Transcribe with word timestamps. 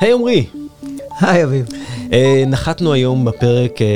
היי 0.00 0.12
עמרי. 0.12 0.46
היי 1.20 1.44
אביב. 1.44 1.66
אה, 2.12 2.44
נחתנו 2.46 2.92
היום 2.92 3.24
בפרק 3.24 3.82
אה, 3.82 3.86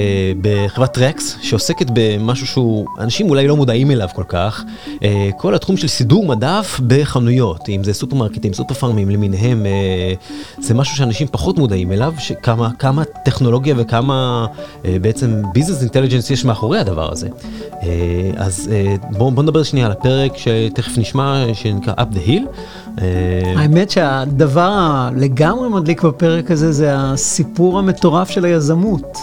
בחברת 0.41 0.95
טראקס 0.95 1.37
שעוסקת 1.43 1.87
במשהו 1.93 2.47
שהוא 2.47 2.87
אנשים 2.99 3.31
אולי 3.31 3.49
לא 3.49 3.57
מודעים 3.57 3.91
אליו 3.91 4.09
כל 4.15 4.23
כך 4.29 4.65
אה, 5.05 5.31
כל 5.39 5.55
התחום 5.55 5.77
של 5.77 5.89
סידור 5.89 6.27
מדף 6.27 6.81
בחנויות 6.87 7.69
אם 7.69 7.85
זה 7.85 7.95
סופרמרקטים 7.95 8.53
סופר 8.53 8.75
פארמים 8.75 9.11
למיניהם 9.11 9.67
זה 10.59 10.75
משהו 10.75 10.97
שאנשים 10.97 11.27
פחות 11.31 11.59
מודעים 11.59 11.93
אליו 11.93 12.15
שכמה 12.19 12.71
כמה 12.79 13.05
טכנולוגיה 13.05 13.75
וכמה 13.79 14.47
בעצם 14.85 15.43
business 15.53 15.83
intelligence 15.83 16.31
יש 16.31 16.45
מאחורי 16.45 16.79
הדבר 16.79 17.13
הזה. 17.13 17.29
אז 18.37 18.71
בואו 19.11 19.31
בוא 19.31 19.43
נדבר 19.43 19.63
שנייה 19.63 19.87
על 19.87 19.93
הפרק 19.93 20.33
שתכף 20.37 20.99
נשמע 20.99 21.45
שנקרא 21.55 21.95
up 21.95 22.15
the 22.15 22.29
hill. 22.29 22.47
האמת 23.57 23.91
שהדבר 23.91 25.09
לגמרי 25.17 25.69
מדליק 25.69 26.03
בפרק 26.03 26.51
הזה 26.51 26.73
זה 26.73 26.91
הסיפור 26.97 27.79
המטורף. 27.79 28.05
המטורף 28.05 28.31
של 28.31 28.45
היזמות. 28.45 29.19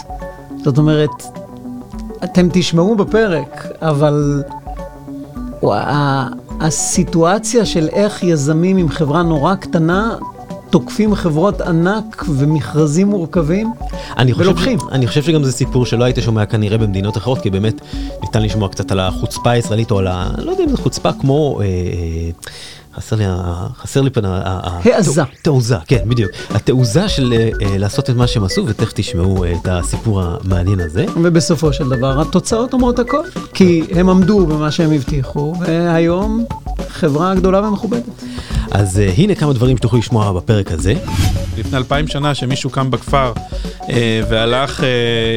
זאת 0.64 0.78
אומרת, 0.78 1.10
אתם 2.24 2.48
תשמעו 2.52 2.96
בפרק, 2.96 3.66
אבל 3.80 4.42
הסיטואציה 6.60 7.66
של 7.66 7.88
איך 7.92 8.22
יזמים 8.22 8.76
עם 8.76 8.88
חברה 8.88 9.22
נורא 9.22 9.54
קטנה 9.54 10.16
תוקפים 10.70 11.14
חברות 11.14 11.60
ענק 11.60 12.24
ומכרזים 12.28 13.08
מורכבים 13.08 13.72
אני 14.18 14.32
ולוקחים. 14.36 14.78
ש... 14.78 14.82
אני 14.92 15.06
חושב 15.06 15.22
שגם 15.22 15.44
זה 15.44 15.52
סיפור 15.52 15.86
שלא 15.86 16.04
היית 16.04 16.16
שומע 16.20 16.46
כנראה 16.46 16.78
במדינות 16.78 17.16
אחרות, 17.16 17.38
כי 17.38 17.50
באמת 17.50 17.80
ניתן 18.22 18.42
לשמוע 18.42 18.68
קצת 18.68 18.92
על 18.92 19.00
החוצפה 19.00 19.50
הישראלית 19.50 19.90
או 19.90 19.98
על 19.98 20.06
ה... 20.06 20.30
לא 20.38 20.50
יודע 20.50 20.64
אם 20.64 20.68
זו 20.68 20.76
חוצפה 20.76 21.12
כמו... 21.12 21.60
אה, 21.60 21.66
אה, 21.66 22.30
חסר 22.96 23.16
לי, 23.16 23.24
חסר 23.76 24.00
לי 24.00 24.10
פה, 24.10 24.20
העזה, 24.24 25.22
תעוזה, 25.42 25.76
כן 25.86 26.08
בדיוק, 26.08 26.30
התעוזה 26.50 27.08
של 27.08 27.34
uh, 27.60 27.64
לעשות 27.78 28.10
את 28.10 28.16
מה 28.16 28.26
שהם 28.26 28.44
עשו 28.44 28.64
ותכף 28.66 28.92
תשמעו 28.94 29.44
uh, 29.44 29.48
את 29.48 29.68
הסיפור 29.70 30.22
המעניין 30.22 30.80
הזה. 30.80 31.04
ובסופו 31.22 31.72
של 31.72 31.88
דבר 31.88 32.20
התוצאות 32.20 32.72
אומרות 32.72 32.98
הכל, 32.98 33.22
כי 33.54 33.82
הם 33.90 34.08
עמדו 34.08 34.46
במה 34.46 34.70
שהם 34.70 34.92
הבטיחו 34.92 35.54
והיום 35.60 36.44
חברה 36.88 37.34
גדולה 37.34 37.68
ומכובדת. 37.68 38.22
אז 38.70 38.96
uh, 38.98 39.20
הנה 39.20 39.34
כמה 39.34 39.52
דברים 39.52 39.76
שתוכלו 39.76 39.98
לשמוע 39.98 40.32
בפרק 40.32 40.72
הזה. 40.72 40.94
לפני 41.58 41.78
אלפיים 41.78 42.08
שנה 42.08 42.34
שמישהו 42.34 42.70
קם 42.70 42.90
בכפר 42.90 43.32
אה, 43.90 44.20
והלך 44.28 44.84
אה, 44.84 44.88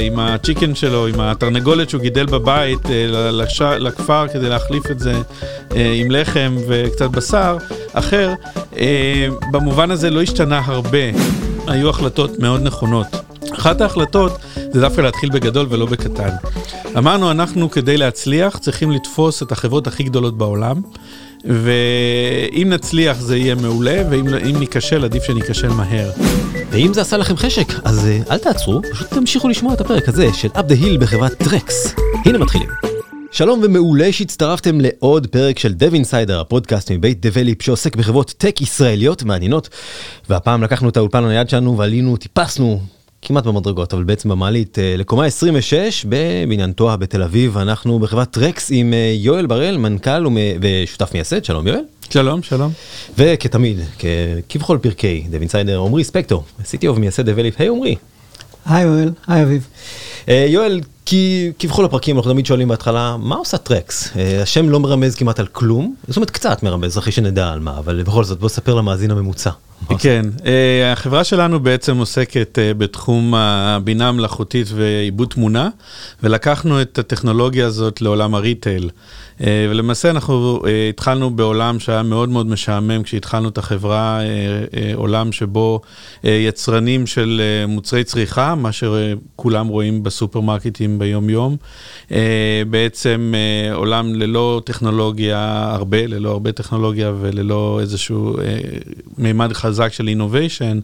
עם 0.01 0.19
הצ'יקן 0.19 0.75
שלו, 0.75 1.07
עם 1.07 1.19
התרנגולת 1.19 1.89
שהוא 1.89 2.01
גידל 2.01 2.25
בבית 2.25 2.85
אה, 2.89 3.31
לש... 3.31 3.61
לכפר 3.61 4.27
כדי 4.27 4.49
להחליף 4.49 4.91
את 4.91 4.99
זה 4.99 5.13
אה, 5.75 5.93
עם 5.95 6.11
לחם 6.11 6.55
וקצת 6.67 7.09
בשר 7.09 7.57
אחר, 7.93 8.33
אה, 8.77 9.27
במובן 9.51 9.91
הזה 9.91 10.09
לא 10.09 10.21
השתנה 10.21 10.61
הרבה, 10.65 10.99
היו 11.67 11.89
החלטות 11.89 12.39
מאוד 12.39 12.61
נכונות. 12.61 13.07
אחת 13.57 13.81
ההחלטות 13.81 14.31
זה 14.55 14.81
דווקא 14.81 15.01
להתחיל 15.01 15.29
בגדול 15.29 15.67
ולא 15.69 15.85
בקטן. 15.85 16.29
אמרנו, 16.97 17.31
אנחנו 17.31 17.71
כדי 17.71 17.97
להצליח 17.97 18.57
צריכים 18.57 18.91
לתפוס 18.91 19.43
את 19.43 19.51
החברות 19.51 19.87
הכי 19.87 20.03
גדולות 20.03 20.37
בעולם. 20.37 20.81
ואם 21.45 22.69
נצליח 22.69 23.19
זה 23.19 23.37
יהיה 23.37 23.55
מעולה, 23.55 24.03
ואם 24.09 24.59
ניכשל 24.59 25.05
עדיף 25.05 25.23
שניכשל 25.23 25.69
מהר. 25.69 26.11
ואם 26.71 26.93
זה 26.93 27.01
עשה 27.01 27.17
לכם 27.17 27.37
חשק, 27.37 27.67
אז 27.83 28.07
אה, 28.07 28.19
אל 28.31 28.37
תעצרו, 28.37 28.81
פשוט 28.91 29.07
תמשיכו 29.07 29.47
לשמוע 29.47 29.73
את 29.73 29.81
הפרק 29.81 30.09
הזה 30.09 30.33
של 30.33 30.47
up 30.47 30.59
the 30.59 30.83
hill 30.83 30.99
בחברת 30.99 31.33
טראקס. 31.33 31.95
הנה 32.25 32.37
מתחילים. 32.37 32.69
שלום 33.31 33.61
ומעולה 33.63 34.11
שהצטרפתם 34.11 34.81
לעוד 34.81 35.27
פרק 35.27 35.59
של 35.59 35.73
Dev 35.79 35.93
Insider, 35.93 36.33
הפודקאסט 36.33 36.91
מבית 36.91 37.25
Develeap 37.25 37.61
שעוסק 37.61 37.95
בחברות 37.95 38.33
טק 38.37 38.61
ישראליות 38.61 39.23
מעניינות. 39.23 39.69
והפעם 40.29 40.63
לקחנו 40.63 40.89
את 40.89 40.97
האולפן 40.97 41.23
הנייד 41.23 41.49
שלנו 41.49 41.77
ועלינו, 41.77 42.17
טיפסנו 42.17 42.81
כמעט 43.27 43.43
במדרגות, 43.43 43.93
אבל 43.93 44.03
בעצם 44.03 44.29
במעלית 44.29 44.79
אה, 44.79 44.95
לקומה 44.97 45.25
26 45.25 46.05
בבניין 46.09 46.71
תוהא 46.71 46.97
בתל 46.97 47.23
אביב. 47.23 47.57
אנחנו 47.57 47.99
בחברת 47.99 48.31
טראקס 48.31 48.67
עם 48.71 48.93
אה, 48.93 49.13
יואל 49.15 49.45
בראל, 49.45 49.77
מנכ"ל 49.77 50.25
ושותף 50.61 51.13
מייסד, 51.13 51.45
שלום 51.45 51.67
יואל. 51.67 51.81
שלום, 52.09 52.43
שלום. 52.43 52.71
וכתמיד, 53.17 53.77
כבכל 54.49 54.77
פרקי 54.81 55.25
Dev 55.29 55.39
Insider, 55.39 55.79
עמרי 55.81 56.03
ספקטור, 56.03 56.43
CTO 56.63 56.89
ומייסד 56.89 57.29
Develeap, 57.29 57.55
היי 57.57 57.67
עמרי. 57.67 57.95
היי 58.65 58.83
יואל, 58.83 59.11
היי 59.27 59.43
אביב. 59.43 59.67
אה, 60.29 60.45
יואל, 60.49 60.81
כי 61.05 61.51
כבכל 61.59 61.85
הפרקים 61.85 62.17
אנחנו 62.17 62.31
תמיד 62.31 62.45
שואלים 62.45 62.67
בהתחלה, 62.67 63.17
מה 63.19 63.35
עושה 63.35 63.57
טרקס? 63.57 64.11
השם 64.41 64.69
לא 64.69 64.79
מרמז 64.79 65.15
כמעט 65.15 65.39
על 65.39 65.47
כלום, 65.47 65.95
זאת 66.07 66.17
אומרת 66.17 66.29
קצת 66.29 66.63
מרמז, 66.63 66.97
אחרי 66.97 67.11
שנדע 67.11 67.49
על 67.49 67.59
מה, 67.59 67.77
אבל 67.77 68.03
בכל 68.03 68.23
זאת 68.23 68.39
בוא 68.39 68.49
ספר 68.49 68.75
למאזין 68.75 69.11
הממוצע. 69.11 69.49
כן, 69.99 70.25
אה, 70.45 70.91
החברה 70.91 71.23
שלנו 71.23 71.59
בעצם 71.59 71.97
עוסקת 71.97 72.59
אה, 72.59 72.73
בתחום 72.73 73.33
הבינה 73.35 74.09
המלאכותית 74.09 74.67
ועיבוד 74.75 75.29
תמונה, 75.29 75.69
ולקחנו 76.23 76.81
את 76.81 76.99
הטכנולוגיה 76.99 77.65
הזאת 77.65 78.01
לעולם 78.01 78.35
הריטייל. 78.35 78.89
אה, 79.41 79.67
ולמעשה 79.69 80.09
אנחנו 80.09 80.61
התחלנו 80.89 81.29
בעולם 81.29 81.79
שהיה 81.79 82.03
מאוד 82.03 82.29
מאוד 82.29 82.47
משעמם 82.47 83.03
כשהתחלנו 83.03 83.49
את 83.49 83.57
החברה, 83.57 84.19
עולם 84.93 85.31
שבו 85.31 85.81
יצרנים 86.23 87.07
של 87.07 87.41
מוצרי 87.67 88.03
צריכה, 88.03 88.55
מה 88.55 88.71
שכולם 88.71 89.67
רואים 89.67 90.03
בסופרמרקטים 90.03 90.99
ביום-יום, 90.99 91.57
בעצם 92.69 93.33
עולם 93.73 94.15
ללא 94.15 94.61
טכנולוגיה 94.65 95.69
הרבה, 95.71 96.07
ללא 96.07 96.31
הרבה 96.31 96.51
טכנולוגיה 96.51 97.13
וללא 97.21 97.77
איזשהו 97.81 98.37
מימד 99.17 99.53
חזק 99.65 99.93
של 99.93 100.07
אינוביישן, 100.07 100.79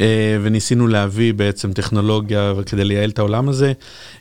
אה, 0.00 0.06
וניסינו 0.42 0.86
להביא 0.86 1.34
בעצם 1.34 1.72
טכנולוגיה 1.72 2.52
כדי 2.66 2.84
לייעל 2.84 3.10
את 3.10 3.18
העולם 3.18 3.48
הזה. 3.48 3.72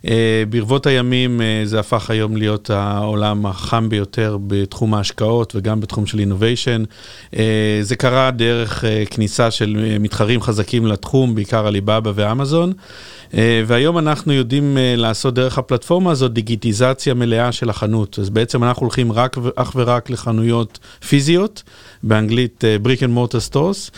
אה, 0.08 0.44
ברבות 0.50 0.88
הימים 0.88 1.42
אה, 1.42 1.62
זה 1.66 1.80
הפך 1.80 2.10
היום 2.10 2.38
להיות 2.38 2.70
העולם 2.70 3.46
החם 3.46 3.90
ביותר 3.90 4.38
בתחום 4.48 4.94
ההשקעות 4.94 5.56
וגם 5.56 5.82
בתחום 5.82 6.06
של 6.06 6.20
אינוביישן. 6.20 6.84
זה 7.82 7.96
קרה 7.96 8.32
דרך 8.32 8.84
כניסה 9.10 9.52
של 9.52 9.98
מתחרים 10.00 10.42
חזקים 10.42 10.88
לתחום, 10.88 11.36
בעיקר 11.36 11.68
עליבאבא 11.68 12.12
ואמזון. 12.16 12.74
והיום 13.68 13.98
אנחנו 13.98 14.34
יודעים 14.34 14.78
לעשות 14.98 15.34
דרך 15.34 15.58
הפלטפורמה 15.58 16.12
הזאת 16.12 16.34
דיגיטיזציה 16.34 17.14
מלאה 17.14 17.52
של 17.52 17.70
החנות. 17.70 18.20
אז 18.20 18.30
בעצם 18.30 18.64
אנחנו 18.64 18.82
הולכים 18.82 19.12
רק, 19.12 19.38
אך 19.56 19.72
ורק 19.76 20.10
לחנויות 20.10 20.80
פיזיות, 21.08 21.64
באנגלית 22.04 22.64
brick 22.82 23.04
and 23.04 23.12
mortar 23.12 23.40
stores, 23.40 23.92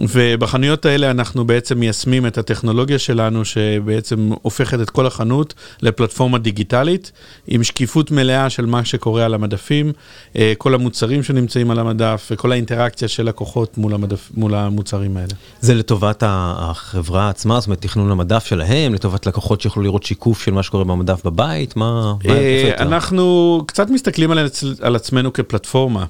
ובחנויות 0.00 0.86
האלה 0.86 1.10
אנחנו 1.10 1.46
בעצם 1.46 1.78
מיישמים 1.78 2.26
את 2.26 2.38
הטכנולוגיה 2.38 2.98
שלנו, 2.98 3.44
שבעצם 3.44 4.30
הופכת 4.42 4.80
את 4.80 4.90
כל 4.90 5.06
החנות 5.06 5.54
לפלטפורמה 5.82 6.38
דיגיטלית, 6.38 7.12
עם 7.46 7.64
שקיפות 7.64 8.10
מלאה 8.10 8.50
של 8.50 8.66
מה 8.66 8.84
שקורה 8.84 9.24
על 9.24 9.34
המדפים, 9.34 9.92
אה, 10.36 10.52
כל 10.58 10.74
המוצרים 10.74 11.22
שנמצאים 11.22 11.70
על 11.70 11.78
המדף 11.78 12.28
וכל 12.30 12.52
האינטראקציה 12.52 13.08
של 13.08 13.28
לקוחות 13.28 13.78
מול, 13.78 13.94
המדף, 13.94 14.30
מול 14.34 14.54
המוצרים 14.54 15.16
האלה. 15.16 15.32
זה 15.60 15.74
לטובת 15.74 16.22
החברה 16.26 17.28
עצמה, 17.28 17.60
זאת 17.60 17.66
אומרת 17.66 17.82
תכנון 17.82 18.10
המדף 18.10 18.46
שלהם, 18.46 18.75
לטובת 18.76 19.26
לקוחות 19.26 19.60
שיוכלו 19.60 19.82
לראות 19.82 20.02
שיקוף 20.02 20.42
של 20.42 20.52
מה 20.52 20.62
שקורה 20.62 20.84
במדף 20.84 21.24
בבית, 21.24 21.76
מה... 21.76 22.14
אה, 22.28 22.72
אנחנו 22.78 23.62
קצת 23.66 23.90
מסתכלים 23.90 24.30
על, 24.80 24.96
עצמנו 24.96 25.32
כפלטפורמה. 25.32 26.04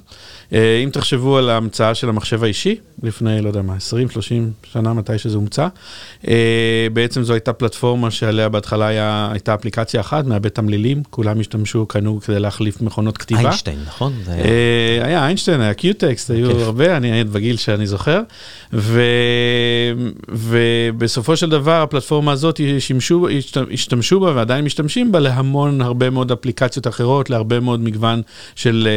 אה, 0.53 0.81
אם 0.83 0.89
תחשבו 0.89 1.37
על 1.37 1.49
ההמצאה 1.49 1.95
של 1.95 2.09
המחשב 2.09 2.43
האישי, 2.43 2.75
לפני, 3.03 3.41
לא 3.41 3.47
יודע 3.47 3.61
מה, 3.61 3.75
20-30 3.75 3.77
שנה, 4.73 4.93
מתי 4.93 5.17
שזה 5.17 5.37
הומצא, 5.37 5.67
אה, 6.27 6.87
בעצם 6.93 7.23
זו 7.23 7.33
הייתה 7.33 7.53
פלטפורמה 7.53 8.11
שעליה 8.11 8.49
בהתחלה 8.49 8.87
היה, 8.87 9.29
הייתה 9.31 9.53
אפליקציה 9.53 10.01
אחת, 10.01 10.25
מעבד 10.25 10.49
תמלילים, 10.49 11.03
כולם 11.09 11.39
השתמשו, 11.39 11.85
קנו 11.85 12.21
כדי 12.21 12.39
להחליף 12.39 12.81
מכונות 12.81 13.17
כתיבה. 13.17 13.41
איינשטיין, 13.41 13.79
נכון? 13.87 14.13
היה... 14.27 15.05
היה 15.05 15.25
איינשטיין, 15.25 15.61
היה 15.61 15.73
קיוטקסט, 15.73 16.31
היו 16.31 16.47
כיף. 16.47 16.61
הרבה, 16.61 16.97
אני 16.97 17.11
הייתי 17.11 17.29
בגיל 17.29 17.57
שאני 17.57 17.87
זוכר, 17.87 18.21
ו... 18.73 19.01
ובסופו 20.29 21.37
של 21.37 21.49
דבר 21.49 21.81
הפלטפורמה 21.81 22.31
הזאת, 22.31 22.56
שימשו, 22.79 23.27
השתמשו 23.73 24.19
בה 24.19 24.35
ועדיין 24.35 24.65
משתמשים 24.65 25.11
בה 25.11 25.19
להמון, 25.19 25.81
הרבה 25.81 26.09
מאוד 26.09 26.31
אפליקציות 26.31 26.87
אחרות, 26.87 27.29
להרבה 27.29 27.59
מאוד 27.59 27.79
מגוון 27.79 28.21
של, 28.55 28.87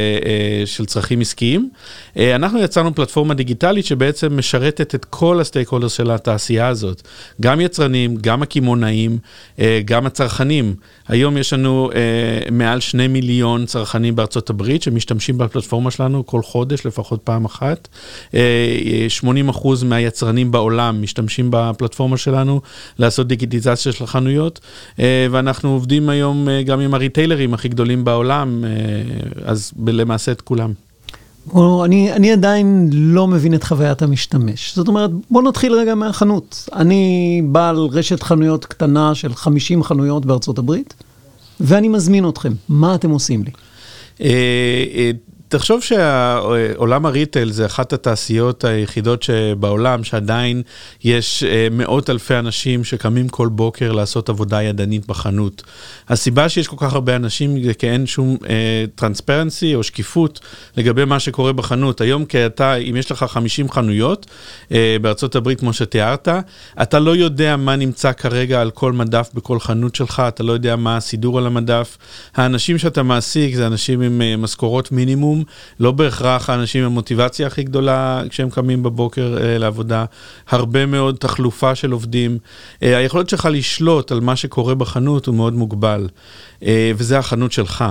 של 0.65 0.87
צרכים 0.87 1.21
עסקיים. 1.21 1.71
אה, 2.17 2.35
אנחנו 2.35 2.63
יצרנו 2.63 2.95
פלטפורמה 2.95 3.35
דיגיטלית 3.35 3.87
שבעצם 3.87 4.37
משרתת 4.39 4.95
את 4.95 5.05
כל 5.05 5.41
הסטייק 5.41 5.69
הולדר 5.69 5.89
של 5.89 6.11
התעשייה 6.11 6.69
הזאת. 6.69 7.03
גם 7.41 7.61
יצרנים, 7.61 8.17
גם 8.17 8.43
הקמעונאים, 8.43 9.19
אה, 9.59 9.81
גם 9.85 10.07
הצרכנים. 10.07 10.75
היום 11.09 11.37
יש 11.37 11.53
לנו 11.53 11.91
אה, 11.95 12.51
מעל 12.51 12.81
שני 12.81 13.09
מיליון 13.09 13.67
צרכנים 13.67 14.17
בארצות 14.17 14.51
הברית 14.51 14.83
שמשתמשים 14.83 15.39
בפלטפורמה 15.39 15.91
שלנו 15.91 16.27
כל 16.27 16.43
חודש, 16.43 16.87
לפחות 16.87 17.21
פעם 17.25 17.45
אחת. 17.45 17.89
80% 18.33 18.35
מהיצרנים 19.85 20.51
בעולם 20.51 21.03
משתמשים 21.03 21.49
בפלטפורמה 21.51 22.17
שלנו 22.17 22.61
לעשות 22.99 23.27
דיגיטיזציה 23.51 23.93
של 23.93 24.07
חנויות, 24.07 24.61
ואנחנו 25.31 25.69
עובדים 25.73 26.09
היום 26.09 26.49
גם 26.67 26.81
עם 26.81 26.95
הריטיילרים 26.95 27.55
הכי 27.55 27.69
גדולים 27.69 28.05
בעולם, 28.05 28.65
אז 29.45 29.73
למעשה 29.87 30.33
את 30.33 30.41
כולם. 30.41 30.73
או, 31.53 31.85
אני, 31.85 32.13
אני 32.13 32.33
עדיין 32.33 32.91
לא 32.93 33.27
מבין 33.27 33.55
את 33.55 33.65
חוויית 33.65 34.03
המשתמש. 34.03 34.75
זאת 34.77 34.89
אומרת, 34.89 35.11
בוא 35.31 35.43
נתחיל 35.43 35.73
רגע 35.73 35.95
מהחנות. 35.95 36.69
אני 36.75 37.43
בעל 37.45 37.77
רשת 37.77 38.23
חנויות 38.23 38.65
קטנה 38.65 39.15
של 39.15 39.35
50 39.35 39.83
חנויות 39.83 40.27
בארצות 40.27 40.59
הברית, 40.59 40.95
ואני 41.61 41.89
מזמין 41.89 42.29
אתכם. 42.29 42.53
מה 42.69 42.95
אתם 42.95 43.11
עושים 43.11 43.45
לי? 43.45 43.51
אה, 45.51 45.57
אה, 45.57 45.59
תחשוב 45.59 45.83
שעולם 45.83 47.07
הריטל 47.07 47.51
זה 47.51 47.67
אחת 47.67 47.93
התעשיות 47.93 48.65
היחידות 48.65 49.23
שבעולם 49.23 50.05
שעדיין 50.05 50.63
יש 51.05 51.45
אה, 51.45 51.69
מאות 51.71 52.11
אלפי 52.11 52.35
אנשים 52.35 52.85
שקמים 52.85 53.29
כל 53.29 53.49
בוקר 53.49 53.93
לעשות 53.93 54.29
עבודה 54.29 54.63
ידנית 54.63 55.07
בחנות. 55.07 55.63
הסיבה 56.09 56.49
שיש 56.49 56.69
כל 56.69 56.77
כך 56.79 56.93
הרבה 56.93 57.17
אנשים 57.17 57.63
זה 57.63 57.75
כי 57.75 57.91
אין 57.91 58.07
שום 58.07 58.37
טרנספרנסי 58.95 59.75
uh, 59.75 59.77
או 59.77 59.83
שקיפות 59.83 60.41
לגבי 60.77 61.05
מה 61.05 61.21
שקורה 61.21 61.53
בחנות. 61.53 62.01
היום 62.01 62.25
כי 62.25 62.47
אתה, 62.47 62.75
אם 62.75 62.97
יש 62.97 63.11
לך 63.11 63.25
50 63.25 63.71
חנויות 63.71 64.27
uh, 64.69 64.73
בארצות 65.01 65.37
הברית 65.37 65.61
כמו 65.61 65.73
שתיארת, 65.73 66.29
אתה 66.83 66.99
לא 66.99 67.17
יודע 67.17 67.57
מה 67.57 67.77
נמצא 67.77 68.13
כרגע 68.13 68.61
על 68.61 68.71
כל 68.71 68.93
מדף 68.93 69.31
בכל 69.35 69.61
חנות 69.61 69.95
שלך, 69.95 70.23
אתה 70.29 70.43
לא 70.43 70.53
יודע 70.53 70.77
מה 70.77 70.97
הסידור 70.97 71.39
על 71.39 71.47
המדף. 71.47 71.99
האנשים 72.35 72.79
שאתה 72.79 73.03
מעסיק 73.03 73.55
זה 73.55 73.67
אנשים 73.67 74.01
עם 74.01 74.21
uh, 74.21 74.37
משכורות 74.37 74.93
מינימום. 74.93 75.40
לא 75.81 75.93
בהכרח 75.93 76.51
האנשים 76.51 76.85
עם 76.85 76.91
המוטיבציה 76.91 77.47
הכי 77.47 77.63
גדולה 77.63 78.23
כשהם 78.29 78.51
קמים 78.51 78.83
בבוקר 78.83 79.39
אה, 79.41 79.59
לעבודה, 79.59 80.05
הרבה 80.49 80.87
מאוד 80.87 81.17
תחלופה 81.17 81.75
של 81.75 81.93
עובדים. 81.93 82.39
אה, 82.83 82.97
היכולת 82.97 83.29
שלך 83.29 83.49
לשלוט 83.53 84.13
על 84.13 84.21
מה 84.21 84.37
שקורה 84.37 84.75
בחנות 84.75 85.27
הוא 85.27 85.35
מאוד 85.35 85.55
מוגבל, 85.55 86.09
אה, 86.63 86.93
וזה 86.97 87.19
החנות 87.19 87.53
שלך. 87.53 87.85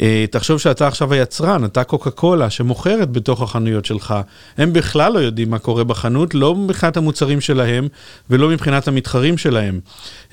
אה, 0.00 0.24
תחשוב 0.30 0.58
שאתה 0.58 0.86
עכשיו 0.86 1.12
היצרן, 1.12 1.64
אתה 1.64 1.84
קוקה 1.84 2.10
קולה 2.10 2.50
שמוכרת 2.50 3.10
בתוך 3.10 3.42
החנויות 3.42 3.84
שלך. 3.84 4.14
הם 4.58 4.72
בכלל 4.72 5.12
לא 5.12 5.18
יודעים 5.18 5.50
מה 5.50 5.58
קורה 5.58 5.84
בחנות, 5.84 6.34
לא 6.34 6.54
מבחינת 6.54 6.96
המוצרים 6.96 7.40
שלהם 7.40 7.88
ולא 8.30 8.48
מבחינת 8.48 8.88
המתחרים 8.88 9.38
שלהם. 9.38 9.80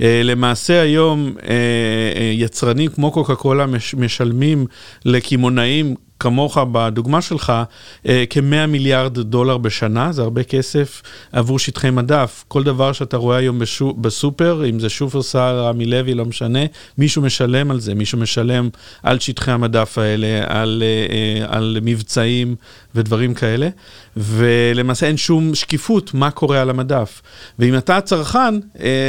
אה, 0.02 0.22
למעשה 0.24 0.82
היום 0.82 1.36
אה, 1.50 2.32
יצרנים 2.34 2.92
כמו 2.92 3.12
קוקה 3.12 3.36
קולה 3.36 3.66
משלמים 3.98 4.66
לקמעונאים 5.06 5.96
כמוך 6.20 6.58
בדוגמה 6.72 7.22
שלך, 7.22 7.54
אה, 8.08 8.24
כ-100 8.30 8.68
מיליארד 8.68 9.20
דולר 9.20 9.58
בשנה, 9.58 10.12
זה 10.12 10.22
הרבה 10.22 10.44
כסף 10.44 11.02
עבור 11.32 11.60
שטחי 11.60 11.90
מדף. 11.90 12.46
כל 12.48 12.64
דבר 12.64 12.92
שאתה 12.94 13.18
רואה 13.18 13.38
היום 13.38 13.60
בשו, 13.60 13.94
בסופר, 13.94 14.70
אם 14.70 14.80
זה 14.80 14.90
שופרסל, 14.90 15.56
רמי 15.56 15.86
לוי, 15.86 16.14
לא 16.14 16.26
משנה, 16.26 16.60
מישהו 16.98 17.22
משלם 17.22 17.72
על 17.72 17.80
זה, 17.80 17.96
מישהו 17.96 18.18
משלם 18.18 18.70
על 19.04 19.20
שטחי 19.20 19.52
המדף 19.52 19.98
האלה, 19.98 20.44
על, 20.48 20.84
אה, 20.86 21.16
אה, 21.16 21.58
על 21.58 21.78
מבצעים 21.82 22.56
ודברים 22.96 23.34
כאלה, 23.34 23.70
ולמעשה 24.18 25.08
אין 25.08 25.18
שום 25.18 25.56
שקיפות 25.56 26.14
מה 26.14 26.32
קורה 26.32 26.62
על 26.62 26.70
המדף. 26.70 27.22
ואם 27.60 27.78
אתה 27.78 27.98
הצרכן, 27.98 28.56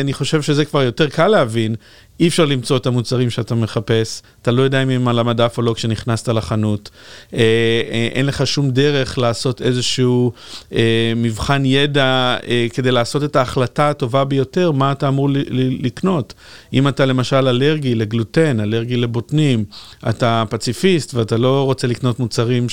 אני 0.00 0.12
חושב 0.12 0.42
שזה 0.42 0.64
כבר 0.64 0.82
יותר 0.82 1.08
קל 1.08 1.28
להבין, 1.28 1.74
אי 2.20 2.28
אפשר 2.28 2.44
למצוא 2.44 2.76
את 2.76 2.86
המוצרים 2.86 3.30
שאתה 3.30 3.54
מחפש, 3.54 4.22
אתה 4.42 4.50
לא 4.50 4.62
יודע 4.62 4.82
אם 4.82 4.90
הם 4.90 5.08
על 5.08 5.18
המדף 5.18 5.54
או 5.58 5.62
לא 5.62 5.74
כשנכנסת 5.74 6.28
לחנות, 6.28 6.90
אה, 7.34 7.38
אה, 7.38 8.08
אין 8.12 8.26
לך 8.26 8.46
שום 8.46 8.70
דרך 8.70 9.18
לעשות 9.18 9.62
איזשהו 9.62 10.32
אה, 10.72 11.12
מבחן 11.16 11.64
ידע 11.64 12.36
אה, 12.46 12.66
כדי 12.72 12.90
לעשות 12.90 13.24
את 13.24 13.36
ההחלטה 13.36 13.90
הטובה 13.90 14.24
ביותר, 14.24 14.70
מה 14.70 14.92
אתה 14.92 15.08
אמור 15.08 15.28
לקנות. 15.80 16.34
אם 16.72 16.88
אתה 16.88 17.04
למשל 17.04 17.48
אלרגי 17.48 17.94
לגלוטן, 17.94 18.60
אלרגי 18.60 18.96
לבוטנים, 18.96 19.64
אתה 20.08 20.44
פציפיסט 20.50 21.14
ואתה 21.14 21.36
לא 21.36 21.64
רוצה 21.64 21.86
לקנות 21.86 22.20
מוצרים 22.20 22.68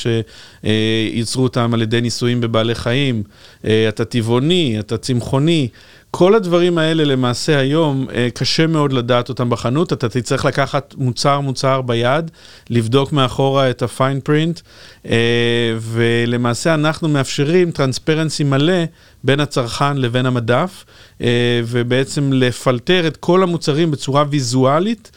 שייצרו 1.12 1.44
אותם 1.44 1.74
על 1.74 1.82
ידי 1.82 2.02
ניסויים 2.02 2.42
בבעלי 2.42 2.76
חיים, 2.76 3.24
אה, 3.66 3.90
אתה 3.90 4.06
טבעוני, 4.06 4.76
אתה 4.80 4.98
צמחוני. 4.98 5.68
כל 6.16 6.36
הדברים 6.36 6.78
האלה 6.78 7.04
למעשה 7.04 7.60
היום 7.60 8.08
אה, 8.14 8.28
קשה 8.34 8.68
מאוד 8.68 8.94
לדעת 8.94 9.30
אותם 9.30 9.50
בחנות, 9.50 9.94
אתה 9.94 10.10
תצטרך 10.10 10.46
לקחת 10.46 10.96
מוצר 10.98 11.40
מוצר 11.40 11.82
ביד, 11.82 12.32
לבדוק 12.70 13.12
מאחורה 13.12 13.70
את 13.70 13.82
הפיין 13.82 14.20
פרינט, 14.20 14.60
אה, 15.10 15.16
ולמעשה 15.80 16.74
אנחנו 16.74 17.10
מאפשרים 17.10 17.72
טרנספרנסי 17.72 18.44
מלא 18.44 18.84
בין 19.24 19.40
הצרכן 19.40 19.98
לבין 19.98 20.26
המדף, 20.26 20.86
אה, 21.22 21.28
ובעצם 21.66 22.34
לפלטר 22.34 23.08
את 23.08 23.18
כל 23.18 23.44
המוצרים 23.44 23.92
בצורה 23.92 24.24
ויזואלית, 24.30 25.12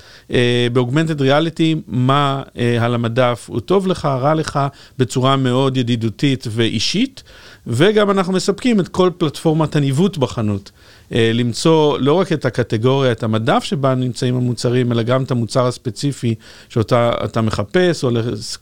באוגמנטד 0.73 1.21
ריאליטי, 1.21 1.75
מה 1.87 2.43
על 2.81 2.95
המדף 2.95 3.47
הוא 3.49 3.61
טוב 3.61 3.87
לך, 3.87 4.05
רע 4.05 4.35
לך, 4.35 4.61
בצורה 4.99 5.37
מאוד 5.37 5.77
ידידותית 5.77 6.47
ואישית. 6.51 7.23
וגם 7.67 8.11
אנחנו 8.11 8.33
מספקים 8.33 8.81
את 8.81 8.89
כל 8.89 9.11
פלטפורמת 9.19 9.77
הניווט 9.77 10.17
בחנות. 10.17 10.71
אה, 11.13 11.31
למצוא 11.35 11.99
לא 11.99 12.13
רק 12.13 12.33
את 12.33 12.45
הקטגוריה, 12.45 13.13
את 13.13 13.23
המדף 13.23 13.65
שבה 13.65 13.95
נמצאים 13.95 14.37
המוצרים, 14.37 14.93
אלא 14.93 15.03
גם 15.03 15.23
את 15.23 15.31
המוצר 15.31 15.67
הספציפי 15.67 16.35
שאותה 16.69 17.13
אתה 17.25 17.41
מחפש, 17.41 18.05
או 18.05 18.11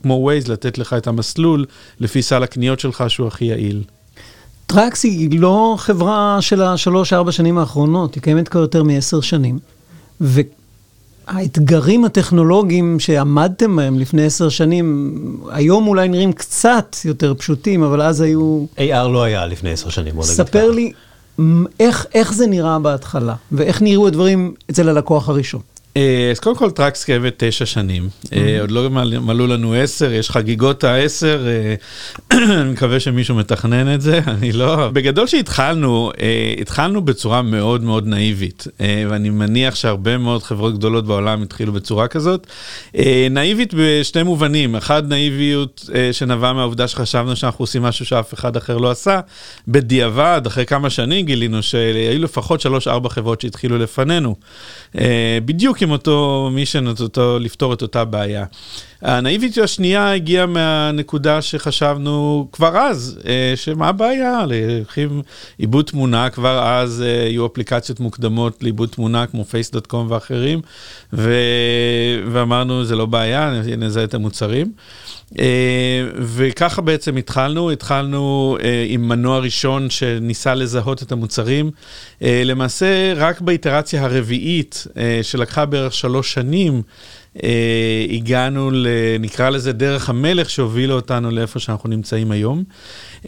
כמו 0.02 0.30
Waze, 0.30 0.50
לתת 0.50 0.78
לך 0.78 0.92
את 0.92 1.06
המסלול 1.06 1.64
לפי 2.00 2.22
סל 2.22 2.42
הקניות 2.42 2.80
שלך 2.80 3.04
שהוא 3.08 3.26
הכי 3.26 3.44
יעיל. 3.44 3.82
טראקס 4.66 5.04
היא 5.04 5.40
לא 5.40 5.74
חברה 5.78 6.38
של 6.40 6.62
השלוש-ארבע 6.62 7.32
שנים 7.32 7.58
האחרונות, 7.58 8.14
היא 8.14 8.22
קיימת 8.22 8.48
כבר 8.48 8.60
יותר 8.60 8.82
מעשר 8.82 9.20
שנים. 9.20 9.58
והאתגרים 11.28 12.04
הטכנולוגיים 12.04 13.00
שעמדתם 13.00 13.76
בהם 13.76 13.98
לפני 13.98 14.26
עשר 14.26 14.48
שנים, 14.48 15.16
היום 15.50 15.86
אולי 15.86 16.08
נראים 16.08 16.32
קצת 16.32 16.96
יותר 17.04 17.34
פשוטים, 17.34 17.82
אבל 17.82 18.02
אז 18.02 18.20
היו... 18.20 18.64
AR 18.76 19.08
לא 19.08 19.22
היה 19.22 19.46
לפני 19.46 19.70
עשר 19.72 19.88
שנים, 19.88 20.14
בוא 20.14 20.24
נגיד 20.24 20.34
ככה. 20.34 20.44
ספר 20.44 20.70
לי 20.70 20.92
איך, 21.80 22.06
איך 22.14 22.32
זה 22.32 22.46
נראה 22.46 22.78
בהתחלה, 22.78 23.34
ואיך 23.52 23.82
נראו 23.82 24.06
הדברים 24.06 24.54
אצל 24.70 24.88
הלקוח 24.88 25.28
הראשון. 25.28 25.60
אה, 25.96 26.28
אז 26.30 26.40
קודם 26.40 26.56
כל 26.56 26.70
טראקס 26.70 27.04
קיימת 27.04 27.34
תשע 27.36 27.66
שנים, 27.66 28.08
אה, 28.32 28.60
עוד 28.60 28.70
לא 28.70 28.90
מלאו 29.20 29.46
לנו 29.46 29.74
עשר, 29.74 30.12
יש 30.12 30.30
חגיגות 30.30 30.84
העשר, 30.84 31.46
אה, 31.46 31.74
אני 32.60 32.70
מקווה 32.70 33.00
שמישהו 33.00 33.34
מתכנן 33.34 33.94
את 33.94 34.00
זה, 34.00 34.20
אני 34.34 34.52
לא... 34.52 34.88
בגדול 34.92 35.26
שהתחלנו, 35.26 36.10
התחלנו 36.60 37.02
בצורה 37.02 37.42
מאוד 37.42 37.82
מאוד 37.82 38.06
נאיבית, 38.06 38.66
ואני 38.80 39.30
מניח 39.30 39.74
שהרבה 39.74 40.18
מאוד 40.18 40.42
חברות 40.42 40.74
גדולות 40.74 41.06
בעולם 41.06 41.42
התחילו 41.42 41.72
בצורה 41.72 42.08
כזאת. 42.08 42.46
נאיבית 43.30 43.74
בשני 43.76 44.22
מובנים, 44.22 44.76
אחד 44.76 45.08
נאיביות 45.08 45.90
שנבעה 46.12 46.52
מהעובדה 46.52 46.88
שחשבנו 46.88 47.36
שאנחנו 47.36 47.62
עושים 47.62 47.82
משהו 47.82 48.06
שאף 48.06 48.34
אחד 48.34 48.56
אחר 48.56 48.78
לא 48.78 48.90
עשה, 48.90 49.20
בדיעבד, 49.68 50.42
אחרי 50.46 50.66
כמה 50.66 50.90
שנים 50.90 51.26
גילינו 51.26 51.62
שהיו 51.62 52.22
לפחות 52.22 52.60
שלוש-ארבע 52.60 53.08
חברות 53.08 53.40
שהתחילו 53.40 53.78
לפנינו. 53.78 54.36
בדיוק 55.44 55.82
עם 55.84 55.90
אותו 55.90 56.48
מישן, 56.52 56.86
אותו, 56.86 57.38
לפתור 57.38 57.72
את 57.72 57.82
אותה 57.82 58.04
בעיה. 58.04 58.44
הנאיביות 59.02 59.58
השנייה 59.58 60.12
הגיעה 60.12 60.46
מהנקודה 60.46 61.42
שחשבנו 61.42 62.48
כבר 62.52 62.76
אז, 62.78 63.20
אה, 63.26 63.52
שמה 63.56 63.88
הבעיה, 63.88 64.44
לוקחים 64.78 65.22
עיבוד 65.58 65.84
תמונה, 65.84 66.30
כבר 66.30 66.62
אז 66.68 67.02
אה, 67.06 67.24
היו 67.24 67.46
אפליקציות 67.46 68.00
מוקדמות 68.00 68.62
לעיבוד 68.62 68.88
תמונה 68.88 69.26
כמו 69.26 69.44
פייס.קום 69.44 70.10
ואחרים, 70.10 70.60
ו... 71.12 71.34
ואמרנו 72.32 72.84
זה 72.84 72.96
לא 72.96 73.06
בעיה, 73.06 73.60
נזהה 73.78 74.04
את 74.04 74.14
המוצרים. 74.14 74.72
אה, 75.38 75.44
וככה 76.18 76.82
בעצם 76.82 77.16
התחלנו, 77.16 77.70
התחלנו 77.70 78.56
עם 78.88 79.08
מנוע 79.08 79.38
ראשון 79.38 79.90
שניסה 79.90 80.54
לזהות 80.54 81.02
את 81.02 81.12
המוצרים. 81.12 81.70
למעשה, 82.20 83.12
רק 83.16 83.40
באיטרציה 83.40 84.04
הרביעית, 84.04 84.86
שלקחה 85.22 85.66
בערך 85.66 85.94
שלוש 85.94 86.32
שנים, 86.32 86.74
אה, 86.74 86.80
הגענו, 88.10 88.70
ל, 88.70 88.86
נקרא 89.20 89.50
לזה 89.50 89.72
דרך 89.72 90.10
המלך 90.10 90.50
שהובילה 90.50 90.94
אותנו 90.94 91.30
לאיפה 91.30 91.58
שאנחנו 91.58 91.90
נמצאים 91.90 92.30
היום. 92.30 92.64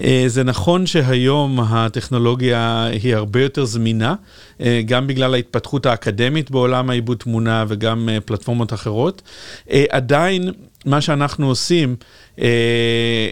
אה, 0.00 0.24
זה 0.26 0.44
נכון 0.44 0.86
שהיום 0.86 1.60
הטכנולוגיה 1.60 2.84
היא 3.02 3.14
הרבה 3.14 3.42
יותר 3.42 3.64
זמינה, 3.64 4.14
אה, 4.60 4.80
גם 4.86 5.06
בגלל 5.06 5.34
ההתפתחות 5.34 5.86
האקדמית 5.86 6.50
בעולם 6.50 6.90
העיבוד 6.90 7.16
תמונה 7.16 7.64
וגם 7.68 8.08
אה, 8.08 8.20
פלטפורמות 8.20 8.72
אחרות. 8.72 9.22
אה, 9.70 9.84
עדיין, 9.90 10.50
מה 10.86 11.00
שאנחנו 11.00 11.48
עושים, 11.48 11.96
אה, 12.40 12.46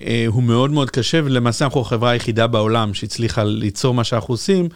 אה, 0.07 0.25
הוא 0.27 0.43
מאוד 0.43 0.71
מאוד 0.71 0.91
קשה, 0.91 1.21
ולמעשה 1.25 1.65
אנחנו 1.65 1.81
החברה 1.81 2.11
היחידה 2.11 2.47
בעולם 2.47 2.95
שהצליחה 2.95 3.45
ליצור 3.45 3.95
מה 3.95 4.05
שאנחנו 4.05 4.35
עושים 4.35 4.69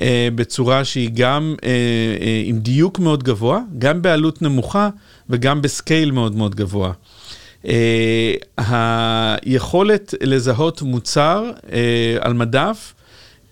אה, 0.00 0.28
בצורה 0.34 0.84
שהיא 0.84 1.10
גם 1.14 1.54
אה, 1.64 1.68
אה, 1.68 2.42
עם 2.44 2.58
דיוק 2.58 2.98
מאוד 2.98 3.22
גבוה, 3.22 3.60
גם 3.78 4.02
בעלות 4.02 4.42
נמוכה 4.42 4.88
וגם 5.30 5.62
בסקייל 5.62 6.10
מאוד 6.10 6.34
מאוד 6.36 6.54
גבוה. 6.54 6.92
אה, 7.66 8.34
היכולת 8.58 10.14
לזהות 10.20 10.82
מוצר 10.82 11.50
אה, 11.72 12.16
על 12.20 12.32
מדף 12.32 12.94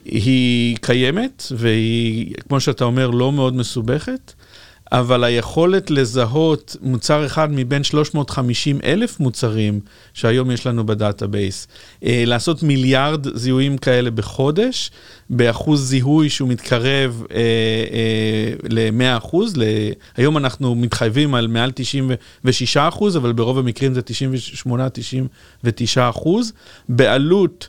היא 0.05 0.77
קיימת, 0.81 1.43
והיא, 1.57 2.35
כמו 2.49 2.61
שאתה 2.61 2.85
אומר, 2.85 3.11
לא 3.11 3.33
מאוד 3.33 3.57
מסובכת. 3.57 4.33
אבל 4.93 5.25
היכולת 5.25 5.91
לזהות 5.91 6.77
מוצר 6.83 7.27
אחד 7.27 7.49
מבין 7.53 7.85
350 7.85 8.79
אלף 8.85 9.21
מוצרים 9.21 9.81
שהיום 10.15 10.51
יש 10.51 10.67
לנו 10.67 10.87
ב 10.87 10.95
database, 10.95 11.69
אה, 12.05 12.23
לעשות 12.27 12.63
מיליארד 12.63 13.37
זיהויים 13.37 13.79
כאלה 13.79 14.11
בחודש, 14.11 14.91
באחוז 15.31 15.89
זיהוי 15.89 16.31
שהוא 16.31 16.49
מתקרב 16.49 17.23
אה, 17.31 17.37
אה, 17.39 18.53
ל-100 18.69 19.19
אחוז, 19.19 19.55
היום 20.17 20.37
אנחנו 20.37 20.75
מתחייבים 20.75 21.35
על 21.35 21.47
מעל 21.47 21.71
96 21.75 22.77
אחוז, 22.77 23.17
אבל 23.17 23.33
ברוב 23.33 23.59
המקרים 23.59 23.95
זה 23.95 24.01
98-99 24.67 26.11
אחוז, 26.11 26.53
בעלות 26.89 27.69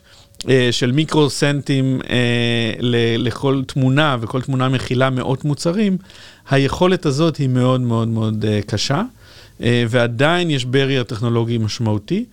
של 0.70 0.92
מיקרו 0.92 1.30
סנטים 1.30 2.00
אה, 2.10 2.72
לכל 3.18 3.62
תמונה, 3.66 4.16
וכל 4.20 4.42
תמונה 4.42 4.68
מכילה 4.68 5.10
מאות 5.10 5.44
מוצרים, 5.44 5.96
היכולת 6.50 7.06
הזאת 7.06 7.36
היא 7.36 7.48
מאוד 7.48 7.80
מאוד 7.80 8.08
מאוד 8.08 8.44
אה, 8.44 8.60
קשה, 8.66 9.02
ועדיין 9.88 10.50
יש 10.50 10.64
barier 10.64 11.04
טכנולוגי 11.06 11.58
משמעותי. 11.58 12.24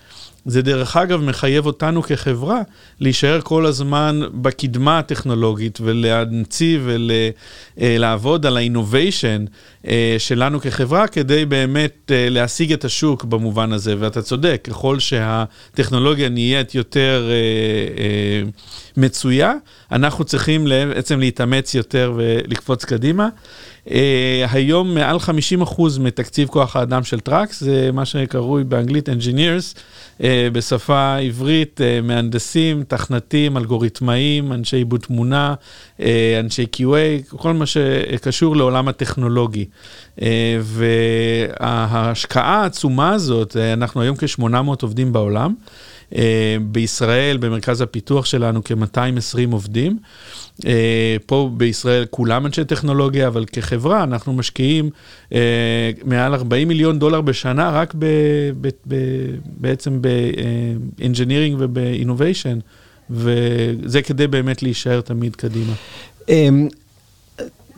זה 0.47 0.61
דרך 0.61 0.97
אגב 0.97 1.21
מחייב 1.21 1.65
אותנו 1.65 2.03
כחברה 2.03 2.61
להישאר 2.99 3.41
כל 3.41 3.65
הזמן 3.65 4.21
בקדמה 4.33 4.99
הטכנולוגית 4.99 5.79
ולהמציא 5.81 6.79
ולעבוד 7.77 8.45
על 8.45 8.57
ה 8.57 8.65
innovation 8.65 9.45
אה, 9.87 10.15
שלנו 10.17 10.61
כחברה 10.61 11.07
כדי 11.07 11.45
באמת 11.45 12.11
אה, 12.11 12.29
להשיג 12.29 12.73
את 12.73 12.85
השוק 12.85 13.23
במובן 13.23 13.73
הזה. 13.73 13.95
ואתה 13.99 14.21
צודק, 14.21 14.61
ככל 14.63 14.99
שהטכנולוגיה 14.99 16.29
נהיית 16.29 16.75
יותר 16.75 17.29
אה, 17.29 18.49
מצויה, 18.97 19.53
אנחנו 19.91 20.23
צריכים 20.23 20.65
בעצם 20.65 21.19
להתאמץ 21.19 21.75
יותר 21.75 22.13
ולקפוץ 22.15 22.85
קדימה. 22.85 23.29
אה, 23.87 23.89
היום 24.51 24.93
מעל 24.93 25.17
50% 25.67 25.81
מתקציב 25.99 26.47
כוח 26.47 26.75
האדם 26.75 27.03
של 27.03 27.19
טראקס, 27.19 27.63
זה 27.63 27.89
מה 27.93 28.05
שקרוי 28.05 28.63
באנגלית 28.63 29.09
engineers, 29.09 29.77
אה, 30.17 30.21
בשפה 30.51 31.15
עברית, 31.15 31.81
אה, 31.81 32.05
מהנדסים, 32.05 32.83
תכנתים, 32.87 33.57
אלגוריתמאים, 33.57 34.53
אנשי 34.53 34.77
עיבוד 34.77 34.99
תמונה, 34.99 35.53
אנשי 36.39 36.65
QA, 36.75 37.37
כל 37.37 37.53
מה 37.53 37.65
שקשור 37.65 38.55
לעולם 38.55 38.87
הטכנולוגי. 38.87 39.65
וההשקעה 40.61 42.63
העצומה 42.63 43.13
הזאת, 43.13 43.57
אנחנו 43.57 44.01
היום 44.01 44.15
כ-800 44.15 44.81
עובדים 44.81 45.13
בעולם. 45.13 45.53
Uh, 46.13 46.17
בישראל, 46.61 47.37
במרכז 47.37 47.81
הפיתוח 47.81 48.25
שלנו, 48.25 48.61
כ-220 48.63 49.51
עובדים. 49.51 49.99
אה, 50.65 51.15
פה 51.25 51.49
בישראל 51.57 52.05
כולם 52.09 52.45
אנשי 52.45 52.65
טכנולוגיה, 52.65 53.27
אבל 53.27 53.45
כחברה 53.45 54.03
אנחנו 54.03 54.33
משקיעים 54.33 54.89
אה, 55.33 55.91
מעל 56.03 56.33
40 56.33 56.67
מיליון 56.67 56.99
דולר 56.99 57.21
בשנה 57.21 57.69
רק 57.69 57.93
ב, 57.99 58.05
ב, 58.61 58.69
ב, 58.87 58.95
בעצם 59.45 60.01
ב-engineering 60.01 61.55
וב-innovation, 61.57 62.61
וזה 63.09 64.01
כדי 64.01 64.27
באמת 64.27 64.63
להישאר 64.63 65.01
תמיד 65.01 65.35
קדימה. 65.35 65.73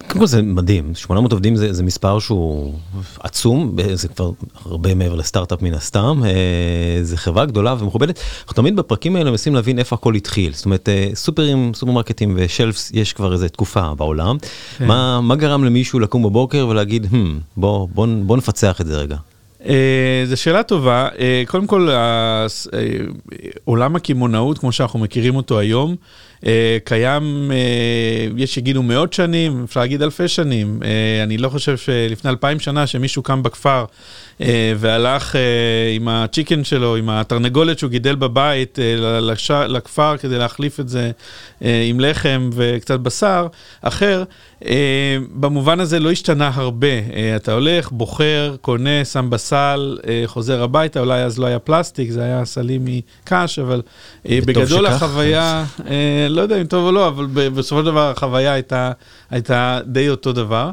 קודם 0.09 0.19
כל 0.19 0.27
זה 0.27 0.41
מדהים, 0.41 0.95
800 0.95 1.31
עובדים 1.31 1.55
זה, 1.55 1.73
זה 1.73 1.83
מספר 1.83 2.19
שהוא 2.19 2.73
עצום, 3.19 3.75
זה 3.93 4.07
כבר 4.07 4.31
הרבה 4.65 4.95
מעבר 4.95 5.15
לסטארט-אפ 5.15 5.61
מן 5.61 5.73
הסתם, 5.73 6.21
אה, 6.25 7.03
זה 7.03 7.17
חברה 7.17 7.45
גדולה 7.45 7.75
ומכובדת. 7.79 8.19
אנחנו 8.41 8.53
תמיד 8.53 8.75
בפרקים 8.75 9.15
האלה 9.15 9.31
מנסים 9.31 9.55
להבין 9.55 9.79
איפה 9.79 9.95
הכל 9.95 10.15
התחיל, 10.15 10.53
זאת 10.53 10.65
אומרת 10.65 10.89
אה, 10.89 11.09
סופרים, 11.13 11.71
סופרמרקטים 11.73 12.33
ושלפס 12.35 12.91
יש 12.93 13.13
כבר 13.13 13.33
איזה 13.33 13.49
תקופה 13.49 13.93
בעולם. 13.95 14.37
כן. 14.77 14.87
מה, 14.87 15.21
מה 15.21 15.35
גרם 15.35 15.63
למישהו 15.63 15.99
לקום 15.99 16.23
בבוקר 16.23 16.67
ולהגיד, 16.69 17.05
hmm, 17.11 17.15
בוא, 17.57 17.87
בוא, 17.93 18.07
בוא 18.23 18.37
נפצח 18.37 18.81
את 18.81 18.85
זה 18.87 18.97
רגע. 18.97 19.17
Uh, 19.61 19.65
זו 20.25 20.37
שאלה 20.37 20.63
טובה. 20.63 21.09
Uh, 21.13 21.19
קודם 21.47 21.67
כל, 21.67 21.89
uh, 21.89 22.71
עולם 23.65 23.95
הקמעונאות, 23.95 24.57
כמו 24.57 24.71
שאנחנו 24.71 24.99
מכירים 24.99 25.35
אותו 25.35 25.59
היום, 25.59 25.95
uh, 26.41 26.45
קיים, 26.83 27.51
uh, 27.51 28.33
יש 28.37 28.53
שיגידו 28.53 28.83
מאות 28.83 29.13
שנים, 29.13 29.63
אפשר 29.63 29.79
להגיד 29.79 30.01
אלפי 30.01 30.27
שנים. 30.27 30.79
Uh, 30.81 30.85
אני 31.23 31.37
לא 31.37 31.49
חושב 31.49 31.77
שלפני 31.77 32.31
אלפיים 32.31 32.59
שנה 32.59 32.87
שמישהו 32.87 33.23
קם 33.23 33.43
בכפר 33.43 33.85
uh, 33.87 33.93
והלך 34.77 35.35
uh, 35.35 35.37
עם 35.95 36.07
הצ'יקן 36.07 36.63
שלו, 36.63 36.95
עם 36.95 37.09
התרנגולת 37.09 37.79
שהוא 37.79 37.89
גידל 37.89 38.15
בבית, 38.15 38.79
לש... 39.01 39.51
לכפר 39.51 40.17
כדי 40.17 40.37
להחליף 40.37 40.79
את 40.79 40.89
זה 40.89 41.11
עם 41.61 41.99
לחם 41.99 42.49
וקצת 42.53 42.99
בשר 42.99 43.47
אחר. 43.81 44.23
במובן 45.33 45.79
הזה 45.79 45.99
לא 45.99 46.11
השתנה 46.11 46.51
הרבה. 46.53 46.87
אתה 47.35 47.53
הולך, 47.53 47.91
בוחר, 47.91 48.55
קונה, 48.61 49.05
שם 49.05 49.29
בסל, 49.29 49.97
חוזר 50.25 50.63
הביתה, 50.63 50.99
אולי 50.99 51.23
אז 51.23 51.39
לא 51.39 51.45
היה 51.45 51.59
פלסטיק, 51.59 52.11
זה 52.11 52.23
היה 52.23 52.45
סלים 52.45 52.85
מקש, 52.85 53.59
אבל 53.59 53.81
בגדול 54.25 54.85
שכך. 54.85 55.03
החוויה, 55.03 55.65
לא 56.29 56.41
יודע 56.41 56.61
אם 56.61 56.65
טוב 56.65 56.85
או 56.85 56.91
לא, 56.91 57.07
אבל 57.07 57.25
בסופו 57.25 57.79
של 57.79 57.85
דבר 57.85 58.11
החוויה 58.11 58.53
הייתה, 58.53 58.91
הייתה 59.29 59.79
די 59.85 60.09
אותו 60.09 60.33
דבר. 60.33 60.71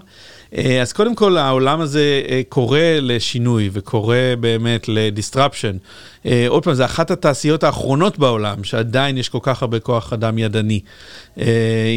אה, 0.56 0.82
אז 0.82 0.92
קודם 0.92 1.14
כל 1.14 1.36
העולם 1.36 1.80
הזה 1.80 2.22
אה, 2.28 2.40
קורא 2.48 2.78
לשינוי 3.00 3.70
וקורא 3.72 4.16
באמת 4.40 4.88
ל 4.88 4.95
disruption. 4.95 5.76
אה, 6.26 6.44
עוד 6.48 6.64
פעם, 6.64 6.74
זה 6.74 6.84
אחת 6.84 7.10
התעשיות 7.10 7.64
האחרונות 7.64 8.18
בעולם 8.18 8.64
שעדיין 8.64 9.18
יש 9.18 9.28
כל 9.28 9.38
כך 9.42 9.62
הרבה 9.62 9.80
כוח 9.80 10.12
אדם 10.12 10.38
ידני. 10.38 10.80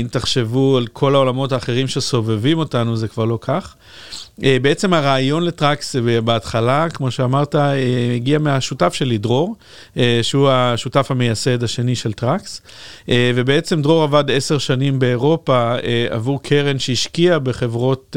אם 0.01 0.07
תחשבו 0.11 0.77
על 0.77 0.87
כל 0.87 1.15
העולמות 1.15 1.51
האחרים 1.51 1.87
שסובבים 1.87 2.57
אותנו, 2.57 2.95
זה 2.95 3.07
כבר 3.07 3.25
לא 3.25 3.37
כך. 3.41 3.75
בעצם 4.37 4.93
הרעיון 4.93 5.43
לטראקס 5.43 5.95
בהתחלה, 6.23 6.89
כמו 6.89 7.11
שאמרת, 7.11 7.55
הגיע 8.15 8.39
מהשותף 8.39 8.93
שלי, 8.93 9.17
דרור, 9.17 9.55
שהוא 10.21 10.49
השותף 10.49 11.11
המייסד 11.11 11.63
השני 11.63 11.95
של 11.95 12.13
טראקס. 12.13 12.61
ובעצם 13.07 13.81
דרור 13.81 14.03
עבד 14.03 14.31
עשר 14.31 14.57
שנים 14.57 14.99
באירופה 14.99 15.75
עבור 16.09 16.43
קרן 16.43 16.79
שהשקיעה 16.79 17.39
בחברות 17.39 18.15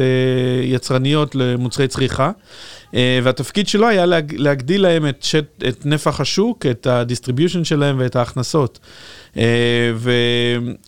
יצרניות 0.62 1.34
למוצרי 1.34 1.88
צריכה. 1.88 2.30
והתפקיד 3.22 3.68
שלו 3.68 3.88
היה 3.88 4.06
להגדיל 4.32 4.82
להם 4.82 5.08
את, 5.08 5.22
שט, 5.22 5.62
את 5.68 5.86
נפח 5.86 6.20
השוק, 6.20 6.66
את 6.66 6.86
ה 6.86 6.92
distribution 6.92 7.64
שלהם 7.64 7.96
ואת 7.98 8.16
ההכנסות. 8.16 8.78
אה, 9.36 9.92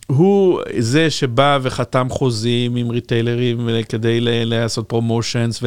והוא 0.09 0.61
זה 0.79 1.11
שבא 1.11 1.59
וחתם 1.63 2.07
חוזים 2.11 2.77
עם 2.77 2.91
ריטיילרים 2.91 3.69
כדי 3.89 4.19
לעשות 4.21 4.89
פרומושנס 4.89 5.63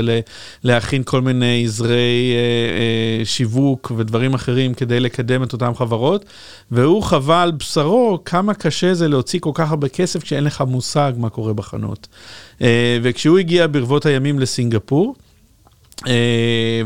ולהכין 0.64 1.04
כל 1.06 1.22
מיני 1.22 1.64
עזרי 1.66 2.34
אה, 2.36 3.20
אה, 3.20 3.26
שיווק 3.26 3.92
ודברים 3.98 4.34
אחרים 4.34 4.74
כדי 4.74 5.00
לקדם 5.00 5.44
את 5.44 5.54
אותן 5.54 5.74
חברות, 5.74 6.26
והוא 6.72 7.04
חווה 7.04 7.42
על 7.42 7.52
בשרו 7.52 8.20
כמה 8.26 8.54
קשה 8.54 8.94
זה 8.94 9.08
להוציא 9.08 9.40
כל 9.40 9.52
כך 9.54 9.70
הרבה 9.70 9.90
כסף 9.90 10.24
כשאין 10.24 10.44
לך 10.44 10.64
מושג 10.68 11.14
מה 11.18 11.30
קורה 11.30 11.54
בחנות. 11.54 12.08
וכשהוא 13.02 13.38
הגיע 13.38 13.68
ברבות 13.72 14.06
הימים 14.06 14.40
לסינגפור, 14.40 15.16
אה, 15.18 15.27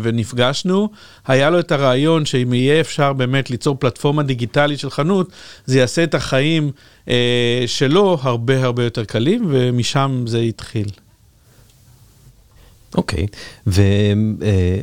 ונפגשנו, 0.02 0.90
היה 1.28 1.50
לו 1.50 1.60
את 1.60 1.72
הרעיון 1.72 2.26
שאם 2.26 2.54
יהיה 2.54 2.82
אפשר 2.82 3.14
באמת 3.14 3.50
ליצור 3.50 3.76
פלטפורמה 3.80 4.24
דיגיטלית 4.24 4.80
של 4.80 4.90
חנות, 4.90 5.32
זה 5.66 5.80
יעשה 5.80 6.04
את 6.04 6.16
החיים 6.16 6.72
אה, 7.10 7.64
שלו 7.66 8.18
הרבה 8.22 8.64
הרבה 8.64 8.84
יותר 8.84 9.06
קלים, 9.06 9.46
ומשם 9.50 10.24
זה 10.28 10.40
התחיל. 10.40 10.88
אוקיי, 12.96 13.26
אוקיי. 13.26 13.72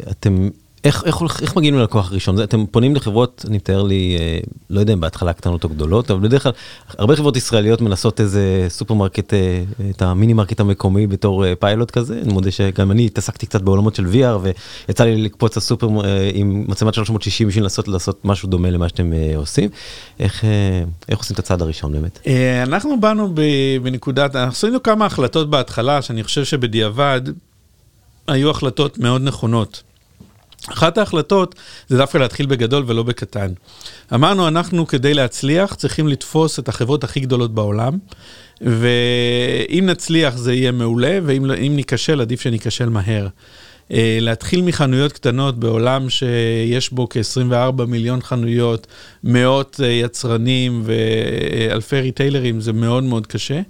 ואתם... 0.04 0.48
איך, 0.84 1.04
איך, 1.04 1.42
איך 1.42 1.56
מגיעים 1.56 1.74
ללקוח 1.74 2.10
הראשון? 2.10 2.42
אתם 2.42 2.66
פונים 2.66 2.96
לחברות, 2.96 3.44
אני 3.48 3.56
מתאר 3.56 3.82
לי, 3.82 4.16
אה, 4.20 4.38
לא 4.70 4.80
יודע 4.80 4.92
אם 4.92 5.00
בהתחלה 5.00 5.32
קטנות 5.32 5.64
או 5.64 5.68
גדולות, 5.68 6.10
אבל 6.10 6.20
בדרך 6.20 6.42
כלל, 6.42 6.52
הרבה 6.98 7.16
חברות 7.16 7.36
ישראליות 7.36 7.80
מנסות 7.80 8.20
איזה 8.20 8.66
סופרמרקט, 8.68 9.34
אה, 9.34 9.62
את 9.90 10.02
המיני 10.02 10.32
מרקט 10.32 10.60
המקומי 10.60 11.06
בתור 11.06 11.46
אה, 11.46 11.54
פיילוט 11.56 11.90
כזה. 11.90 12.20
אני 12.22 12.32
מודה 12.32 12.50
שגם 12.50 12.90
אני 12.90 13.06
התעסקתי 13.06 13.46
קצת 13.46 13.62
בעולמות 13.62 13.94
של 13.94 14.06
VR, 14.06 14.48
ויצא 14.88 15.04
לי 15.04 15.22
לקפוץ 15.22 15.56
לסופר 15.56 15.88
עם 16.34 16.64
מצלמת 16.68 16.94
360 16.94 17.48
בשביל 17.48 17.64
לנסות 17.64 17.88
לעשות 17.88 18.24
משהו 18.24 18.48
דומה 18.48 18.70
למה 18.70 18.88
שאתם 18.88 19.12
עושים. 19.36 19.70
איך, 20.20 20.44
איך 21.08 21.18
עושים 21.18 21.34
את 21.34 21.38
הצעד 21.38 21.62
הראשון 21.62 21.92
באמת? 21.92 22.26
אנחנו 22.62 23.00
באנו 23.00 23.34
בנקודת, 23.82 24.36
אנחנו 24.36 24.52
עשינו 24.52 24.82
כמה 24.82 25.06
החלטות 25.06 25.50
בהתחלה, 25.50 26.02
שאני 26.02 26.24
חושב 26.24 26.44
שבדיעבד 26.44 27.20
היו 28.28 28.50
החלטות 28.50 28.98
מאוד 28.98 29.22
נכונות. 29.22 29.82
אחת 30.66 30.98
ההחלטות 30.98 31.54
זה 31.88 31.96
דווקא 31.96 32.18
להתחיל 32.18 32.46
בגדול 32.46 32.84
ולא 32.86 33.02
בקטן. 33.02 33.52
אמרנו, 34.14 34.48
אנחנו 34.48 34.86
כדי 34.86 35.14
להצליח 35.14 35.74
צריכים 35.74 36.08
לתפוס 36.08 36.58
את 36.58 36.68
החברות 36.68 37.04
הכי 37.04 37.20
גדולות 37.20 37.54
בעולם, 37.54 37.98
ואם 38.60 39.84
נצליח 39.86 40.36
זה 40.36 40.54
יהיה 40.54 40.72
מעולה, 40.72 41.18
ואם 41.26 41.44
לא, 41.44 41.54
ניכשל 41.56 42.20
עדיף 42.20 42.40
שניכשל 42.40 42.88
מהר. 42.88 43.26
אה, 43.92 44.18
להתחיל 44.20 44.62
מחנויות 44.62 45.12
קטנות 45.12 45.58
בעולם 45.58 46.10
שיש 46.10 46.92
בו 46.92 47.08
כ-24 47.10 47.84
מיליון 47.86 48.22
חנויות, 48.22 48.86
מאות 49.24 49.80
אה, 49.82 49.88
יצרנים 49.88 50.82
ואלפי 50.84 52.00
ריטיילרים, 52.00 52.60
זה 52.60 52.72
מאוד 52.72 53.04
מאוד 53.04 53.26
קשה. 53.26 53.60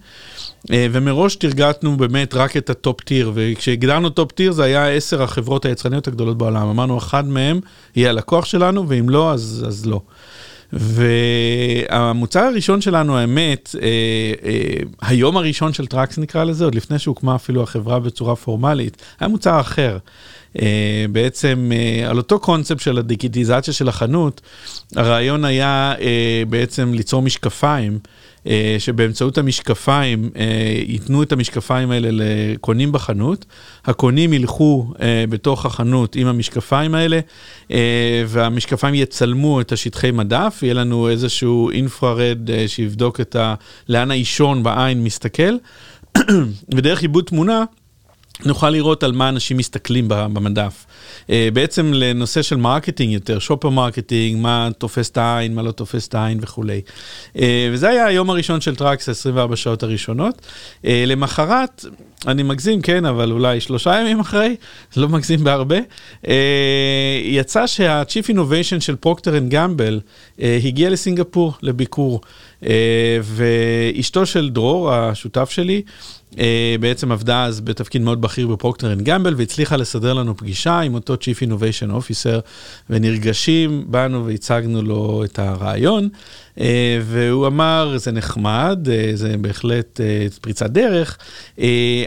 אה, 0.71 0.87
ומראש 0.93 1.37
תרגטנו 1.37 1.97
באמת 1.97 2.35
רק 2.35 2.57
את 2.57 2.71
ה 2.71 2.78
top 2.78 3.01
tier, 3.01 3.33
וכשהגדרנו 3.35 4.11
top 4.11 4.33
tier 4.33 4.53
זה 4.53 4.65
היה 4.65 4.89
עשר 4.89 5.23
החברות 5.23 5.65
היצרניות 5.65 6.09
הגדולות 6.09 6.39
בעולם. 6.39 6.69
אמרנו, 6.69 6.99
אחד 6.99 7.29
מהם 7.29 7.61
יהיה 7.97 8.11
הלקוח 8.11 8.45
שלנו, 8.45 8.89
ואם 8.89 9.09
לא, 9.09 9.33
אז, 9.33 9.65
אז 9.69 9.87
לא. 9.87 10.01
והמוצר 10.73 12.41
הראשון 12.41 12.81
שלנו, 12.81 13.19
האמת, 13.19 13.75
אה, 13.83 13.89
אה, 14.45 14.83
היום 15.03 15.37
הראשון 15.37 15.73
של 15.73 15.87
טראקס 15.87 16.19
נקרא 16.19 16.45
לזה, 16.45 16.65
עוד 16.65 16.75
לפני 16.75 16.99
שהוקמה 16.99 17.35
אפילו 17.35 17.63
החברה 17.63 18.01
בצורה 18.01 18.37
פורמלית, 18.37 19.03
היה 19.21 19.29
מוצר 19.29 19.61
אחר. 19.61 19.99
אה, 20.63 21.07
בעצם 21.13 21.71
אה, 21.75 22.11
על 22.11 22.17
אותו 22.17 22.39
קונספט 22.41 22.81
של 22.81 22.99
הדיגיטיזציה 22.99 23.75
של 23.75 23.89
החנות, 23.89 24.41
הרעיון 24.97 25.45
היה 25.45 25.95
אה, 26.01 26.43
בעצם 26.49 26.93
ליצור 26.95 27.23
משקפיים. 27.23 27.99
אה, 28.49 28.77
שבאמצעות 28.79 29.39
המשקפיים 29.39 30.31
אה, 30.37 30.45
ייתנו 30.87 31.23
את 31.23 31.33
המשקפיים 31.33 31.91
האלה 31.91 32.09
לקונים 32.13 32.93
בחנות, 32.93 33.45
הקונים 33.85 34.33
ילכו 34.33 34.93
אה, 35.01 35.25
בתוך 35.29 35.67
החנות 35.67 36.17
עם 36.17 36.27
המשקפיים 36.27 36.95
האלה, 36.95 37.21
והמשקפיים 38.27 38.95
יצלמו 38.95 39.61
את 39.61 39.73
השטחי 39.73 40.11
מדף, 40.11 40.59
יהיה 40.63 40.75
לנו 40.75 41.09
איזשהו 41.09 41.71
אינפרארד 41.71 42.67
שיבדוק 42.67 43.21
ה... 43.35 43.55
לאן 43.89 44.11
האישון 44.11 44.63
בעין 44.63 45.05
מסתכל, 45.05 45.57
ודרך 46.75 47.03
עיבוד 47.03 47.25
תמונה, 47.25 47.65
נוכל 48.45 48.71
לראות 48.71 49.03
על 49.03 49.13
מה 49.13 49.29
אנשים 49.29 49.57
מסתכלים 49.57 50.05
במדף. 50.09 50.87
אה, 51.31 51.49
בעצם 51.53 51.93
לנושא 51.95 52.43
של 52.43 52.57
marketing 52.57 53.13
יותר, 53.13 53.39
shopper 53.39 53.69
marketing, 53.69 54.43
מה 54.43 54.69
תופס 54.79 55.11
את 55.11 55.17
העין, 55.17 55.55
מה 55.55 55.63
לא 55.63 55.71
תופס 55.71 56.09
את 56.09 56.15
העין 56.15 56.39
וכולי. 56.43 56.81
אה, 57.39 57.71
וזה 57.73 57.89
היה 57.89 58.07
היום 58.07 58.31
הראשון 58.31 58.61
של 58.61 58.77
טראקס, 58.77 59.09
24 59.09 59.57
שעות 59.57 59.83
הראשונות. 59.83 60.43
אה, 60.85 61.05
למחרת, 61.07 61.85
אני 62.27 62.43
מגזים, 62.43 62.83
כן, 62.83 63.05
אבל 63.05 63.33
אולי 63.33 63.61
שלושה 63.61 64.01
ימים 64.01 64.21
אחרי, 64.21 64.57
לא 64.97 65.09
מגזים 65.09 65.45
בהרבה, 65.45 65.77
יצא 67.25 67.67
שה-Chief 67.67 68.35
Innovation 68.35 68.81
של 68.81 68.97
פרוקטר 68.97 69.39
אנד 69.39 69.51
גמבל 69.51 70.01
הגיע 70.39 70.91
לסינגפור 70.91 71.53
לביקור. 71.63 72.21
ואשתו 73.23 74.27
של 74.27 74.51
דרור, 74.51 74.93
השותף 74.93 75.51
שלי, 75.51 75.83
בעצם 76.81 77.13
עבדה 77.13 77.45
אז 77.45 77.61
בתפקיד 77.61 78.03
מאוד 78.03 78.21
בכיר 78.21 78.47
בפרוקטר 78.47 78.93
אנד 78.93 79.03
גמבל 79.03 79.35
והצליחה 79.37 79.77
לסדר 79.77 80.15
לנו 80.15 80.37
פגישה 80.37 80.81
עם 80.81 80.95
אותו 80.95 81.15
Chief 81.15 81.49
Innovation 81.49 81.91
Officer 81.91 82.41
ונרגשים, 82.91 83.85
באנו 83.87 84.27
והצגנו 84.27 84.83
לו 84.83 85.25
את 85.25 85.39
הרעיון. 85.39 86.05
אה, 86.05 86.09
והוא 87.03 87.47
אמר 87.47 87.95
זה 87.97 88.13
נחמד, 88.13 88.89
אה, 88.91 89.11
זה 89.15 89.35
בהחלט 89.41 90.01
פריצת 90.41 90.71
דרך, 90.71 91.19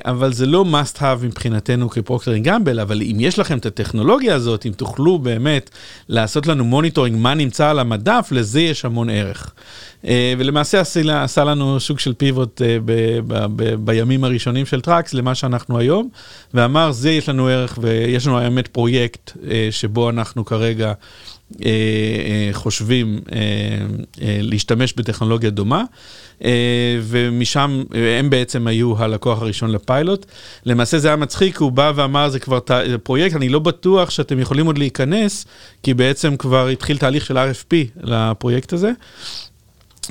אבל 0.05 0.34
זה 0.34 0.46
לא 0.46 0.65
must 0.72 0.98
have 0.98 1.24
מבחינתנו 1.24 1.89
כפרוקטר 1.89 2.38
גמבל, 2.38 2.79
אבל 2.79 3.01
אם 3.01 3.17
יש 3.20 3.39
לכם 3.39 3.58
את 3.58 3.65
הטכנולוגיה 3.65 4.36
הזאת, 4.36 4.65
אם 4.65 4.72
תוכלו 4.72 5.20
באמת 5.20 5.70
לעשות 6.10 6.48
לנו 6.48 6.65
monitoring 6.65 7.17
מה 7.17 7.34
נמצא 7.34 7.70
על 7.70 7.79
המדף, 7.79 8.27
לזה 8.31 8.62
יש 8.62 8.86
המון 8.86 9.10
ערך. 9.10 9.53
ולמעשה 10.38 10.81
עשה, 10.81 11.43
לנו 11.43 11.79
סוג 11.79 12.00
של 12.00 12.13
פיבוט 12.13 12.62
בימים. 13.79 14.12
הימים 14.12 14.24
הראשונים 14.24 14.65
של 14.65 14.81
טראקס 14.81 15.13
למה 15.13 15.36
שאנחנו 15.36 15.79
היום, 15.79 16.10
ואמר, 16.53 16.91
זה 16.91 17.12
יש 17.12 17.29
לנו 17.29 17.48
ערך 17.48 17.79
ויש 17.81 18.27
לנו 18.27 18.39
האמת 18.39 18.67
פרויקט 18.67 19.31
אה, 19.51 19.67
שבו 19.72 20.10
אנחנו 20.10 20.46
כרגע 20.46 20.86
אה, 20.88 20.91
אה, 20.91 20.96
חושבים 22.51 23.20
אה, 23.31 23.38
אה, 24.22 24.39
להשתמש 24.41 24.93
בטכנולוגיה 24.93 25.50
דומה. 25.50 25.84
Uh, 26.39 26.43
ומשם 27.01 27.84
הם 28.17 28.29
בעצם 28.29 28.67
היו 28.67 28.98
הלקוח 28.98 29.41
הראשון 29.41 29.72
לפיילוט. 29.72 30.25
למעשה 30.65 31.00
זה 31.00 31.08
היה 31.08 31.17
מצחיק, 31.17 31.58
הוא 31.58 31.72
בא 31.72 31.91
ואמר 31.96 32.29
זה 32.29 32.39
כבר 32.39 32.60
ת... 32.60 32.72
פרויקט, 33.03 33.36
אני 33.36 33.50
לא 33.50 33.60
בטוח 33.60 34.10
שאתם 34.10 34.39
יכולים 34.39 34.65
עוד 34.65 34.77
להיכנס, 34.77 35.46
כי 35.84 35.93
בעצם 35.93 36.38
כבר 36.38 36.67
התחיל 36.67 36.98
תהליך 36.98 37.25
של 37.25 37.38
RFP 37.38 37.75
לפרויקט 38.01 38.74
הזה. 38.74 38.91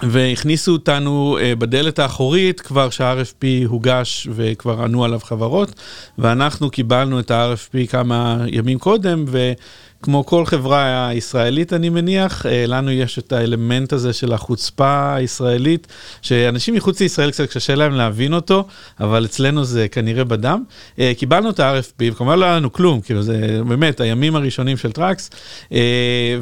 והכניסו 0.03 0.73
אותנו 0.73 1.39
uh, 1.39 1.57
בדלת 1.57 1.99
האחורית 1.99 2.61
כבר 2.61 2.91
שה-RFP 2.91 3.47
הוגש 3.67 4.29
וכבר 4.33 4.83
ענו 4.83 5.05
עליו 5.05 5.21
חברות, 5.21 5.75
ואנחנו 6.19 6.71
קיבלנו 6.71 7.21
את 7.21 7.31
ה-RFP 7.31 7.87
כמה 7.91 8.45
ימים 8.49 8.79
קודם, 8.79 9.25
ו... 9.29 9.53
כמו 10.03 10.27
כל 10.27 10.47
חברה 10.47 11.11
ישראלית, 11.15 11.73
אני 11.73 11.89
מניח, 11.89 12.47
אה, 12.47 12.65
לנו 12.67 12.91
יש 12.91 13.19
את 13.19 13.33
האלמנט 13.33 13.93
הזה 13.93 14.13
של 14.13 14.33
החוצפה 14.33 15.15
הישראלית, 15.15 15.87
שאנשים 16.23 16.75
מחוץ 16.75 17.01
לישראל 17.01 17.31
קצת 17.31 17.51
קשה 17.51 17.75
להם 17.75 17.93
להבין 17.93 18.35
אותו, 18.35 18.67
אבל 19.01 19.25
אצלנו 19.25 19.65
זה 19.65 19.89
כנראה 19.89 20.25
בדם. 20.25 20.63
אה, 20.99 21.13
קיבלנו 21.19 21.51
את 21.51 21.61
ה-RFP, 21.61 22.13
וכמובן 22.13 22.39
לא 22.39 22.45
היה 22.45 22.57
לנו 22.57 22.73
כלום, 22.73 23.01
כאילו 23.01 23.23
זה 23.23 23.61
באמת 23.69 24.01
הימים 24.01 24.37
הראשונים 24.37 24.77
של 24.77 24.93
טראקס, 24.93 25.31
אה, 25.73 25.79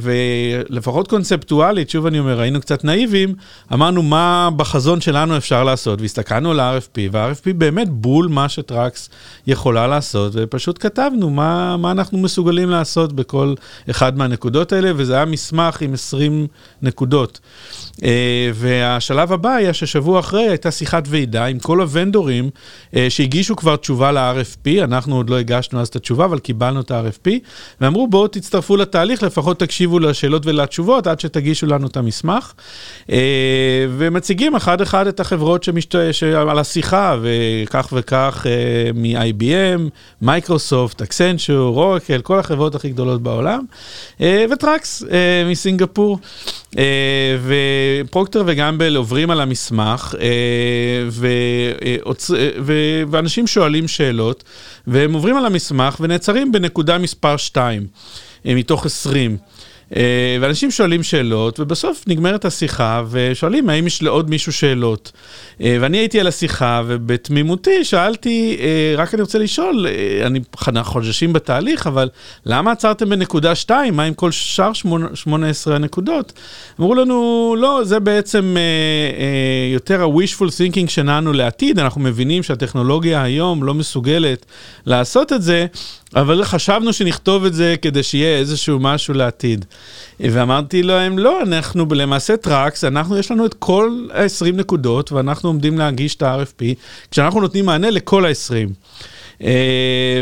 ולפחות 0.01 1.09
קונספטואלית, 1.09 1.91
שוב 1.91 2.07
אני 2.07 2.19
אומר, 2.19 2.41
היינו 2.41 2.61
קצת 2.61 2.85
נאיבים, 2.85 3.35
אמרנו 3.73 4.03
מה 4.03 4.49
בחזון 4.57 5.01
שלנו 5.01 5.37
אפשר 5.37 5.65
לעשות, 5.65 6.01
והסתכלנו 6.01 6.51
על 6.51 6.61
ה-RFP, 6.61 6.99
וה-RFP 7.13 7.53
באמת 7.53 7.89
בול 7.91 8.29
מה 8.29 8.49
שטראקס 8.49 9.11
יכולה 9.47 9.87
לעשות, 9.87 10.33
ופשוט 10.35 10.77
כתבנו 10.83 11.31
מה, 11.31 11.77
מה 11.77 11.91
אנחנו 11.91 12.19
מסוגלים 12.19 12.71
לעשות 12.71 13.13
בכל... 13.13 13.48
כל 13.57 13.91
אחד 13.91 14.19
מהנקודות 14.19 14.73
האלה, 14.73 14.91
וזה 14.97 15.15
היה 15.15 15.25
מסמך 15.25 15.81
עם 15.81 15.95
20 15.95 16.47
נקודות. 16.83 17.41
אה, 18.05 18.51
והשלב 18.55 19.33
הבא 19.33 19.51
היה 19.51 19.73
ששבוע 19.73 20.21
אחרי 20.21 20.49
הייתה 20.49 20.71
שיחת 20.71 21.05
ועידה 21.07 21.45
עם 21.45 21.59
כל 21.59 21.81
הוונדורים 21.81 22.51
אה, 22.97 23.07
שהגישו 23.09 23.57
כבר 23.57 23.77
תשובה 23.77 24.13
ל-RFP, 24.13 24.85
אנחנו 24.85 25.17
עוד 25.17 25.31
לא 25.31 25.39
הגשנו 25.39 25.81
אז 25.81 25.89
את 25.89 25.97
התשובה, 25.97 26.25
אבל 26.25 26.39
קיבלנו 26.39 26.81
את 26.81 26.91
ה-RFP, 26.91 27.31
ואמרו 27.81 28.09
בואו 28.09 28.29
תצטרפו 28.29 28.77
לתהליך, 28.77 29.23
לפחות 29.23 29.59
תקשיבו 29.59 29.99
לשאלות 29.99 30.47
ולתשובות 30.47 31.07
עד 31.07 31.21
שתגישו 31.21 31.67
לנו 31.67 31.87
את 31.87 31.97
המסמך. 31.97 32.53
אה, 33.11 33.87
ומציגים 33.99 34.57
אחד 34.57 34.81
אחד 34.81 35.07
את 35.07 35.21
החברות 35.21 35.63
שמשת... 35.65 35.95
על 36.49 36.59
השיחה, 36.59 37.17
וכך 37.23 37.89
וכך 37.93 38.47
מ-IBM, 38.95 39.81
מייקרוסופט, 40.23 41.03
אקסנצ'ור, 41.03 41.77
אורקל, 41.79 42.21
כל 42.21 42.39
החברות 42.39 42.75
הכי 42.75 42.91
גדולות 42.91 43.23
בעולם. 43.23 43.38
בעולם, 43.39 43.65
אה, 44.21 44.45
וטראקס 44.51 45.03
אה, 45.11 45.51
מסינגפור. 45.51 46.19
אה, 46.79 46.85
ופרוקטר 48.05 48.43
וגמבל 48.47 48.97
עוברים 48.97 49.31
על 49.31 49.41
המסמך, 49.41 50.15
ואנשים 53.11 53.47
שואלים 53.47 53.89
שאלות, 53.89 54.45
והם 54.87 55.13
עוברים 55.13 55.37
על 55.37 55.47
המסמך 55.47 55.97
ונעצרים 56.01 56.53
בנקודה 56.53 56.99
מספר 56.99 57.37
2 57.37 57.87
מתוך 58.45 58.87
20. 58.87 59.37
אה, 59.97 60.37
ואנשים 60.41 60.71
שואלים 60.71 61.03
שאלות, 61.03 61.61
ובסוף 61.61 62.05
נגמרת 62.07 62.45
השיחה, 62.45 63.03
ושואלים 63.11 63.69
האם 63.69 63.87
יש 63.87 64.03
לעוד 64.03 64.31
מישהו 64.31 64.53
שאלות. 64.53 65.13
אה, 65.63 65.77
ואני 65.81 65.99
הייתי 65.99 66.21
על 66.21 66.27
השיחה, 66.27 66.83
ובתמימותי 66.87 67.85
שאלתי, 67.85 68.57
אה, 68.61 68.95
רק 68.97 69.15
אני 69.15 69.23
רוצה 69.23 69.39
לשאול, 69.39 69.87
אני 70.27 70.41
חודשים 70.83 71.33
בתהליך, 71.33 71.87
אבל 71.87 72.09
למה 72.47 72.73
עצרתם 72.73 73.11
בנקודה 73.11 73.55
2? 73.55 73.97
מה 73.97 74.03
עם 74.03 74.15
כל 74.15 74.31
שאר 74.31 74.73
18 75.15 75.77
הנקודות? 75.77 76.33
אמרו 76.81 76.95
לנו, 76.95 77.55
לא, 77.59 77.81
זה 77.85 78.01
בעצם 78.01 78.57
יותר 79.73 80.03
ה-wishful 80.03 80.49
thinking 80.49 80.89
שלנו 80.89 81.33
לעתיד, 81.33 81.79
אנחנו 81.79 82.01
מבינים 82.01 82.43
שהטכנולוגיה 82.43 83.23
היום 83.23 83.65
לא 83.65 83.75
מסוגלת 83.75 84.47
לעשות 84.87 85.33
את 85.33 85.43
זה. 85.43 85.67
אבל 86.17 86.45
חשבנו 86.45 86.93
שנכתוב 86.93 87.45
את 87.45 87.55
זה 87.55 87.75
כדי 87.83 88.03
שיהיה 88.03 88.39
איזשהו 88.39 88.79
משהו 88.79 89.15
לעתיד. 89.15 89.65
ואמרתי 90.21 90.83
להם, 90.83 91.19
לא, 91.19 91.43
אנחנו 91.43 91.87
למעשה 91.95 92.37
טראקס, 92.37 92.85
אנחנו, 92.85 93.19
יש 93.19 93.31
לנו 93.31 93.47
את 93.47 93.55
כל 93.55 94.07
ה-20 94.15 94.53
נקודות, 94.53 95.13
ואנחנו 95.13 95.49
עומדים 95.49 95.79
להגיש 95.79 96.15
את 96.15 96.23
ה-RFP, 96.23 96.65
כשאנחנו 97.11 97.41
נותנים 97.41 97.67
מענה 97.67 97.91
לכל 97.91 98.25
ה-20. 98.25 98.73
Uh, 99.39 99.43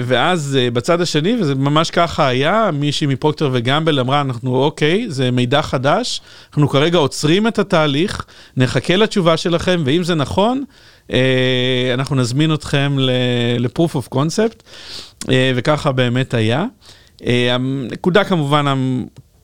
ואז 0.04 0.58
uh, 0.58 0.74
בצד 0.74 1.00
השני, 1.00 1.36
וזה 1.40 1.54
ממש 1.54 1.90
ככה 1.90 2.26
היה, 2.26 2.70
מישהי 2.72 3.06
מפרוקטר 3.06 3.50
וגמבל 3.52 4.00
אמרה, 4.00 4.20
אנחנו 4.20 4.56
אוקיי, 4.56 5.06
זה 5.08 5.30
מידע 5.30 5.62
חדש, 5.62 6.20
אנחנו 6.48 6.68
כרגע 6.68 6.98
עוצרים 6.98 7.46
את 7.46 7.58
התהליך, 7.58 8.24
נחכה 8.56 8.96
לתשובה 8.96 9.36
שלכם, 9.36 9.82
ואם 9.84 10.02
זה 10.02 10.14
נכון, 10.14 10.64
uh, 11.08 11.12
אנחנו 11.94 12.16
נזמין 12.16 12.54
אתכם 12.54 12.96
ל-proof 12.98 13.96
of 13.96 14.14
concept. 14.14 14.62
אה, 15.30 15.52
וככה 15.56 15.92
באמת 15.92 16.34
היה. 16.34 16.64
אה, 17.26 17.54
הנקודה 17.54 18.24
כמובן 18.24 18.66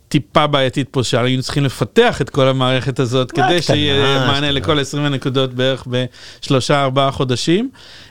טיפה 0.09 0.47
בעייתית 0.47 0.89
פה, 0.91 1.05
שהיינו 1.05 1.43
צריכים 1.43 1.65
לפתח 1.65 2.21
את 2.21 2.31
כל 2.31 2.49
המערכת 2.49 3.01
הזאת, 3.01 3.33
קטנה, 3.33 3.49
כדי 3.49 3.63
שיהיה 3.63 4.27
מענה. 4.27 4.51
לכל 4.51 4.79
20 4.79 5.05
הנקודות 5.05 5.55
בערך 5.55 5.87
בשלושה 5.87 6.83
ארבעה 6.83 7.11
חודשים. 7.11 7.71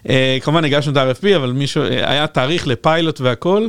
אה, 0.10 0.38
כמובן 0.42 0.66
הגשנו 0.66 0.92
את 0.92 0.98
ה-RFP, 0.98 1.36
אבל 1.36 1.52
מישהו, 1.52 1.84
היה 1.84 2.28
תאריך 2.28 2.68
לפיילוט 2.68 3.22
והכל, 3.22 3.68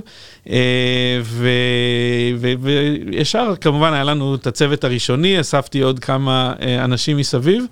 וישר 2.60 3.54
כמובן 3.60 3.92
היה 3.92 4.04
לנו 4.04 4.34
את 4.34 4.46
הצוות 4.46 4.84
הראשוני, 4.84 5.40
אספתי 5.40 5.80
עוד 5.80 5.98
כמה 5.98 6.52
אנשים 6.84 7.16
מסביב, 7.16 7.64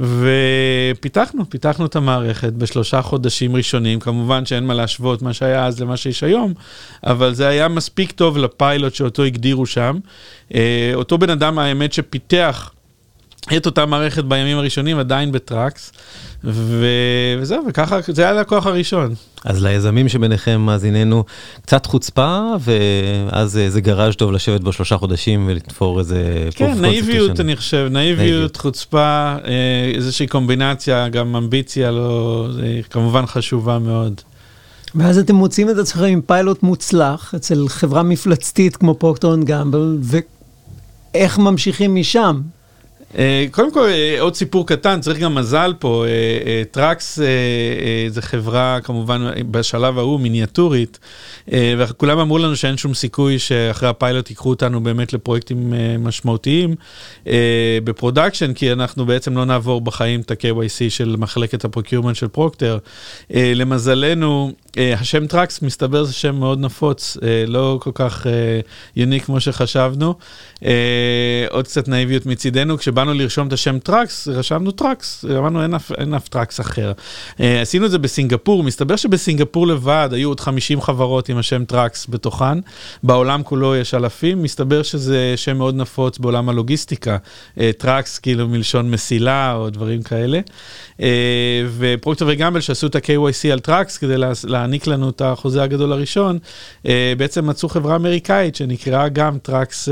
ופיתחנו, 0.00 1.50
פיתחנו 1.50 1.86
את 1.86 1.96
המערכת 1.96 2.52
בשלושה 2.52 3.02
חודשים 3.02 3.56
ראשונים, 3.56 4.00
כמובן 4.00 4.46
שאין 4.46 4.66
מה 4.66 4.74
להשוות 4.74 5.22
מה 5.22 5.32
שהיה 5.32 5.66
אז 5.66 5.80
למה 5.80 5.96
שיש 5.96 6.22
היום, 6.22 6.54
אבל 7.04 7.34
זה 7.34 7.48
היה 7.48 7.68
מספיק 7.68 8.12
טוב 8.12 8.38
לפיילוט 8.38 8.94
שאותו 8.94 9.22
הגדירו 9.22 9.66
שם. 9.66 9.98
אה, 10.54 10.90
אותו 10.94 11.18
בן 11.18 11.30
אדם, 11.30 11.58
האמת, 11.58 11.92
שפיתח 11.92 12.70
את 13.56 13.66
אותה 13.66 13.86
מערכת 13.86 14.24
בימים 14.24 14.58
הראשונים, 14.58 14.98
עדיין 14.98 15.32
בטראקס, 15.32 15.92
ו... 16.44 16.86
וזהו, 17.40 17.64
וככה, 17.68 17.98
זה 18.06 18.22
היה 18.22 18.40
הלקוח 18.40 18.66
הראשון. 18.66 19.14
אז 19.44 19.64
ליזמים 19.64 20.08
שביניכם 20.08 20.60
מאזיננו 20.60 21.24
קצת 21.62 21.86
חוצפה 21.86 22.40
ואז 22.60 23.60
זה 23.68 23.80
גראז' 23.80 24.14
טוב 24.16 24.32
לשבת 24.32 24.60
בו 24.60 24.72
שלושה 24.72 24.96
חודשים 24.96 25.44
ולתפור 25.48 25.98
איזה... 25.98 26.48
כן, 26.54 26.80
נאיביות. 26.80 27.40
אני 27.40 27.56
חושב, 27.56 27.88
נאיביות. 27.90 28.18
נאיביות, 28.18 28.56
חוצפה, 28.56 29.36
אה, 29.44 29.92
איזושהי 29.94 30.26
קומבינציה, 30.26 31.08
גם 31.08 31.36
אמביציה, 31.36 31.90
לא, 31.90 32.48
זה 32.52 32.80
כמובן 32.90 33.26
חשובה 33.26 33.78
מאוד. 33.78 34.20
ואז 34.94 35.18
אתם 35.18 35.34
מוצאים 35.34 35.70
את 35.70 35.76
עצמכם 35.76 36.04
עם 36.04 36.20
פיילוט 36.20 36.62
מוצלח 36.62 37.34
אצל 37.34 37.68
חברה 37.68 38.02
מפלצתית 38.02 38.76
כמו 38.76 38.94
פרוקטור 38.94 39.34
אנד 39.34 39.44
גמבל, 39.44 39.98
ואיך 40.02 41.38
ממשיכים 41.38 41.94
משם? 41.94 42.40
אה, 43.16 43.46
קודם 43.50 43.72
כל, 43.72 43.88
אה, 43.88 44.20
עוד 44.20 44.34
סיפור 44.34 44.66
קטן, 44.66 45.00
צריך 45.00 45.18
גם 45.18 45.34
מזל 45.34 45.74
פה. 45.78 46.04
אה, 46.06 46.62
טראקס 46.70 47.18
זה 48.08 48.22
חברה, 48.22 48.78
כמובן, 48.82 49.26
בשלב 49.50 49.98
ההוא, 49.98 50.20
מיניאטורית, 50.20 50.98
וכולם 51.78 52.18
אמרו 52.18 52.38
לנו 52.38 52.56
שאין 52.56 52.76
שום 52.76 52.94
סיכוי 52.94 53.38
שאחרי 53.38 53.88
הפיילוט 53.88 54.30
ייקחו 54.30 54.50
אותנו 54.50 54.80
באמת 54.80 55.12
לפרויקטים 55.12 55.72
משמעותיים 55.98 56.74
ב-production, 57.84 58.52
כי 58.52 58.72
אנחנו 58.72 59.06
בעצם 59.06 59.36
לא 59.36 59.44
נעבור 59.44 59.80
בחיים 59.80 60.20
את 60.20 60.30
ה-KYC 60.30 60.90
של 60.90 61.16
מחלקת 61.18 61.64
ה-procurement 61.64 62.16
של 62.16 62.28
פרוקטר. 62.28 62.78
למזלנו, 63.30 64.52
השם 64.78 65.26
טראקס 65.26 65.62
מסתבר 65.62 66.04
זה 66.04 66.12
שם 66.12 66.34
מאוד 66.36 66.60
נפוץ, 66.60 67.16
אה, 67.22 67.44
לא 67.46 67.78
כל 67.82 67.90
כך 67.94 68.26
אה, 68.26 68.32
unique 68.96 69.24
כמו 69.24 69.40
שחשבנו. 69.40 70.14
אה, 70.64 70.70
עוד 71.50 71.64
קצת 71.64 71.88
נאיביות 71.88 72.26
מצידנו, 72.26 72.78
כשבאנו 72.78 73.14
לרשום 73.14 73.48
את 73.48 73.52
השם 73.52 73.78
טראקס, 73.78 74.28
רשמנו 74.28 74.70
טראקס, 74.70 75.24
אמרנו 75.38 75.62
אין 75.98 76.14
אף, 76.14 76.28
טראקס 76.28 76.60
אחר. 76.60 76.92
אה, 77.40 77.60
עשינו 77.60 77.86
את 77.86 77.90
זה 77.90 77.98
בסינגפור, 77.98 78.62
מסתבר 78.62 78.96
שבסינגפור 78.96 79.66
לבד 79.66 80.08
היו 80.12 80.28
עוד 80.28 80.40
50 80.40 80.80
חברות 80.80 81.28
עם 81.28 81.38
השם 81.38 81.64
טראקס 81.64 82.06
בתוכן, 82.08 82.58
בעולם 83.02 83.42
כולו 83.42 83.76
יש 83.76 83.94
אלפים, 83.94 84.42
מסתבר 84.42 84.82
שזה 84.82 85.32
שם 85.36 85.56
מאוד 85.56 85.74
נפוץ 85.74 86.18
בעולם 86.18 86.48
הלוגיסטיקה, 86.48 87.16
אה, 87.60 87.70
טראקס 87.78 88.18
כאילו 88.18 88.48
מלשון 88.48 88.90
מסילה 88.90 89.54
או 89.54 89.70
דברים 89.70 90.02
כאלה. 90.02 90.40
אה, 91.02 91.08
ופרוקטור 91.78 92.28
וגמבל 92.32 92.60
שעשו 92.60 92.86
את 92.86 92.94
ה-KYC 92.96 93.48
על 93.52 93.60
טראקס 93.60 93.98
כדי 93.98 94.16
לה- 94.18 94.32
להעניק 94.68 94.86
לנו 94.86 95.08
את 95.08 95.22
החוזה 95.24 95.62
הגדול 95.62 95.92
הראשון, 95.92 96.38
אה, 96.86 97.12
בעצם 97.18 97.46
מצאו 97.46 97.68
חברה 97.68 97.96
אמריקאית 97.96 98.56
שנקראה 98.56 99.08
גם 99.08 99.38
Trax 99.38 99.88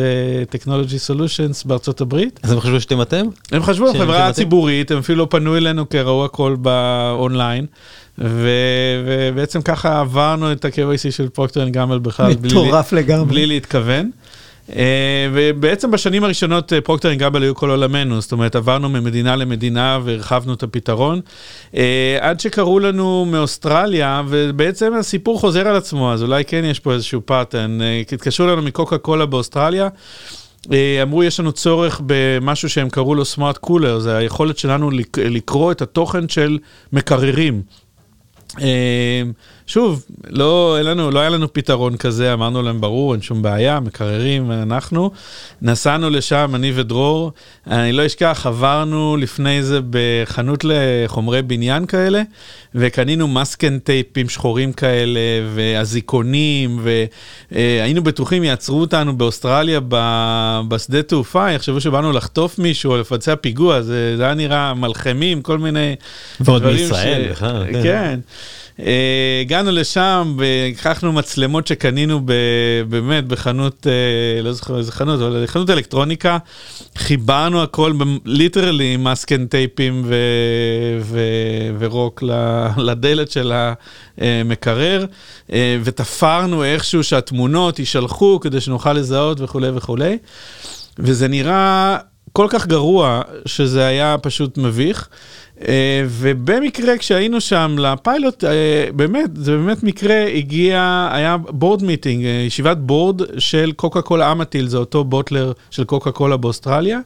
Technology 0.51 0.99
Solutions 0.99 1.65
בארצות 1.65 2.01
הברית. 2.01 2.41
אז 2.43 2.53
הם 2.53 2.61
חשבו 2.61 2.81
שאתם 2.81 3.03
אתם? 3.03 3.27
הם 3.53 3.63
חשבו, 3.63 3.93
חברה 3.93 4.05
חברתיים? 4.05 4.33
ציבורית, 4.33 4.91
הם 4.91 4.99
אפילו 4.99 5.31
פנו 5.31 5.57
אלינו 5.57 5.89
כי 5.89 6.01
ראו 6.01 6.25
הכל 6.25 6.57
באונליין. 6.61 7.67
ו- 8.19 8.49
ובעצם 9.07 9.63
ככה 9.63 10.01
עברנו 10.01 10.53
את 10.53 10.65
ה-KYC 10.65 11.11
של 11.11 11.29
פרוקטור 11.29 11.63
אנד 11.63 11.73
גמבל 11.73 11.99
בכלל, 11.99 12.35
בלי, 12.35 12.49
מטורף 12.49 12.93
לגמרי. 12.93 13.27
בלי 13.27 13.47
להתכוון. 13.47 14.11
אה, 14.77 15.29
ובעצם 15.33 15.91
בשנים 15.91 16.25
הראשונות 16.25 16.73
אה, 16.73 16.81
פרוקטור 16.81 17.11
אנד 17.11 17.21
גמבל 17.21 17.43
היו 17.43 17.55
כל 17.55 17.71
עולמנו, 17.71 18.21
זאת 18.21 18.33
אומרת 18.33 18.57
עברנו 18.57 18.89
ממדינה 18.89 19.37
למדינה 19.37 19.99
והרחבנו 20.05 20.55
את 20.55 20.63
הפתרון, 20.63 21.21
אה, 21.77 22.19
עד 22.21 22.41
שקראו 22.41 22.79
לנו 22.79 23.25
מאוסטרליה, 23.31 24.23
ובעצם 24.29 24.95
הסיפור 24.95 25.41
חוזר 25.41 25.69
על 25.69 25.77
עצמו, 25.77 26.13
אז 26.13 26.23
אולי 26.23 26.45
כן 26.45 26.65
יש 26.65 26.81
פה 26.81 26.93
איזשהו 26.93 27.21
pattern, 27.25 27.79
התקשרו 28.13 28.47
לנו 28.47 28.63
מקוקה 28.63 28.99
קולה 28.99 29.27
באוסטרליה. 29.27 29.89
אמרו 31.03 31.25
יש 31.25 31.41
לנו 31.41 31.53
צורך 31.53 32.01
במשהו 32.07 32.69
שהם 32.69 32.91
קראו 32.91 33.15
לו 33.15 33.25
smart 33.25 33.59
cooler, 33.59 33.99
זה 33.99 34.17
היכולת 34.17 34.59
שלנו 34.59 34.91
לק- 34.91 35.19
לקרוא 35.19 35.73
את 35.73 35.83
התוכן 35.83 36.29
של 36.29 36.59
מקררים. 36.93 37.63
אה, 39.67 39.73
שוב, 39.73 40.05
לא, 40.31 40.79
לנו, 40.83 41.11
לא 41.11 41.21
היה 41.21 41.29
לנו 41.29 41.53
פתרון 41.53 41.97
כזה, 41.97 42.33
אמרנו 42.33 42.63
להם 42.63 42.81
ברור, 42.81 43.13
אין 43.15 43.23
שום 43.23 43.43
בעיה, 43.43 43.81
מקררים, 43.81 44.53
אנחנו. 44.53 45.11
נסענו 45.63 46.11
לשם, 46.11 46.53
אני 46.55 46.73
ודרור, 46.75 47.33
אני 47.67 47.93
לא 47.93 48.07
אשכח, 48.07 48.43
עברנו 48.47 49.17
לפני 49.17 49.63
זה 49.63 49.81
בחנות 49.91 50.65
לחומרי 50.65 51.43
בניין 51.43 51.87
כאלה, 51.87 52.23
וקנינו 52.75 53.29
מסקן 53.29 53.79
טייפים 53.79 54.29
שחורים 54.29 54.73
כאלה, 54.73 55.21
ואזיקונים, 55.55 56.81
והיינו 57.53 58.03
בטוחים, 58.03 58.45
יעצרו 58.45 58.81
אותנו 58.81 59.17
באוסטרליה 59.17 59.81
בשדה 60.69 61.03
תעופה, 61.03 61.53
יחשבו 61.53 61.81
שבאנו 61.81 62.13
לחטוף 62.13 62.59
מישהו 62.59 62.93
או 62.93 62.97
לפצע 62.97 63.37
פיגוע, 63.37 63.83
זה, 63.83 64.17
זה 64.17 64.25
היה 64.25 64.35
נראה 64.35 64.75
מלחמים, 64.75 65.43
כל 65.43 65.59
מיני 65.59 65.95
ועוד 66.41 66.63
דברים 66.63 66.77
בישראל 66.77 67.31
בכלל, 67.31 67.65
כן. 67.73 67.83
כן. 67.83 68.21
הגענו 69.57 69.73
לשם 69.73 70.37
והקחנו 70.39 71.13
מצלמות 71.13 71.67
שקנינו 71.67 72.21
ב, 72.25 72.33
באמת 72.89 73.27
בחנות, 73.27 73.87
אה, 73.87 74.43
לא 74.43 74.53
זוכר 74.53 74.79
איזה 74.79 74.93
חנות, 74.93 75.21
אבל 75.21 75.47
חנות 75.47 75.71
אלקטרוניקה, 75.71 76.39
חיברנו 76.97 77.63
הכל 77.63 77.93
literally 78.25 78.95
עם 78.95 79.05
masking 79.05 79.47
טייפים 79.47 80.03
ו, 80.05 80.15
ו, 81.01 81.21
ורוק 81.79 82.23
לדלת 82.77 83.31
של 83.31 83.53
המקרר, 84.19 85.07
אה, 85.53 85.79
ותפרנו 85.85 86.65
איכשהו 86.65 87.05
שהתמונות 87.05 87.79
יישלחו 87.79 88.41
כדי 88.41 88.61
שנוכל 88.61 88.93
לזהות 88.93 89.41
וכולי 89.41 89.71
וכולי, 89.75 90.19
וזה 90.99 91.29
נראה 91.29 91.97
כל 92.33 92.47
כך 92.51 92.67
גרוע 92.67 93.21
שזה 93.47 93.87
היה 93.87 94.17
פשוט 94.19 94.59
מביך. 94.59 95.09
אה, 95.69 96.05
ובמקרה 96.09 96.99
כשהיינו 96.99 97.41
שם 97.41 97.77
לפיילוט, 97.79 98.45
אה, 98.45 98.89
באמת, 98.97 99.31
זה 99.35 99.57
באמת 99.57 99.83
מקרה, 99.83 100.27
הגיע, 100.35 101.09
היה 101.13 101.37
board 101.37 101.83
meeting, 101.83 102.25
אה, 102.25 102.31
ישיבת 102.31 102.77
בורד 102.77 103.23
של 103.39 103.73
קוקה 103.77 104.03
קולה 104.03 104.33
אמטיל, 104.33 104.69
זה 104.69 104.77
אותו 104.77 105.05
bottler 105.05 105.53
של 105.71 105.85
קוקה 105.85 106.13
קולה 106.13 106.37
באוסטרליה, 106.37 107.01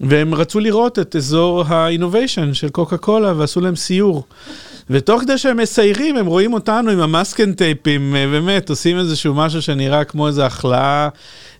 והם 0.00 0.34
רצו 0.34 0.60
לראות 0.60 0.98
את 0.98 1.16
אזור 1.16 1.64
האינוביישן 1.66 2.54
של 2.54 2.68
קוקה 2.68 2.96
קולה 2.96 3.32
ועשו 3.36 3.60
להם 3.60 3.76
סיור. 3.76 4.24
ותוך 4.90 5.22
כדי 5.22 5.38
שהם 5.38 5.56
מסיירים, 5.56 6.16
הם 6.16 6.26
רואים 6.26 6.52
אותנו 6.52 6.90
עם 6.90 7.00
המאסקן 7.00 7.52
טייפים, 7.52 8.16
אה, 8.16 8.26
באמת, 8.26 8.70
עושים 8.70 8.98
איזשהו 8.98 9.34
משהו 9.34 9.62
שנראה 9.62 10.04
כמו 10.04 10.26
איזו 10.26 10.42
החלאה, 10.42 11.08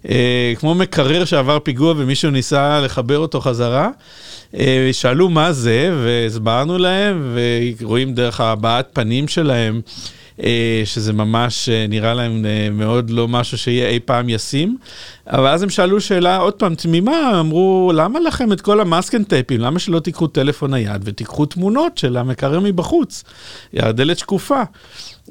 אה, 0.09 0.53
כמו 0.59 0.75
מקרר 0.75 1.25
שעבר 1.25 1.59
פיגוע 1.59 1.95
ומישהו 1.97 2.31
ניסה 2.31 2.81
לחבר 2.81 3.19
אותו 3.19 3.41
חזרה. 3.41 3.91
אה, 4.59 4.89
שאלו 4.93 5.29
מה 5.29 5.53
זה, 5.53 5.91
והסברנו 6.05 6.79
להם, 6.79 7.37
ורואים 7.81 8.15
דרך 8.15 8.41
הבעת 8.41 8.89
פנים 8.93 9.29
שלהם, 9.29 9.81
שזה 10.85 11.13
ממש 11.13 11.69
אה, 11.69 11.87
נראה 11.89 12.15
להם 12.15 12.47
אה, 12.47 12.69
מאוד 12.71 13.11
לא 13.11 13.29
משהו 13.29 13.59
שיהיה 13.59 13.89
אי 13.89 14.01
פעם 14.01 14.29
ישים. 14.29 14.77
אבל 15.27 15.47
אז 15.47 15.63
הם 15.63 15.71
שאלו 15.71 16.01
שאלה 16.01 16.37
עוד 16.37 16.55
פעם 16.55 16.75
תמימה, 16.75 17.41
אמרו, 17.41 17.93
למה 17.95 18.21
לכם 18.21 18.53
את 18.53 18.61
כל 18.61 18.81
ה-masking 18.81 19.25
טייפים? 19.25 19.61
למה 19.61 19.79
שלא 19.79 20.01
תיקחו 20.01 20.27
טלפון 20.27 20.71
נייד 20.71 21.03
ותיקחו 21.05 21.47
תמונות 21.47 21.99
של 21.99 22.17
המקרר 22.17 22.61
מבחוץ? 22.61 23.25
הדלת 23.75 24.19
שקופה. 24.19 24.63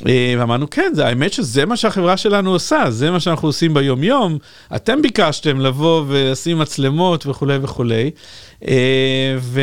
אה, 0.05 0.35
ואמרנו, 0.39 0.69
כן, 0.69 0.91
זה 0.93 1.05
האמת 1.07 1.33
שזה 1.33 1.65
מה 1.65 1.77
שהחברה 1.77 2.17
שלנו 2.17 2.51
עושה, 2.51 2.83
זה 2.89 3.11
מה 3.11 3.19
שאנחנו 3.19 3.47
עושים 3.47 3.73
ביום-יום. 3.73 4.37
אתם 4.75 5.01
ביקשתם 5.01 5.59
לבוא 5.59 6.03
ולשים 6.07 6.59
מצלמות 6.59 7.27
וכולי 7.27 7.57
וכולי. 7.61 8.11
אה, 8.67 9.35
ו... 9.39 9.61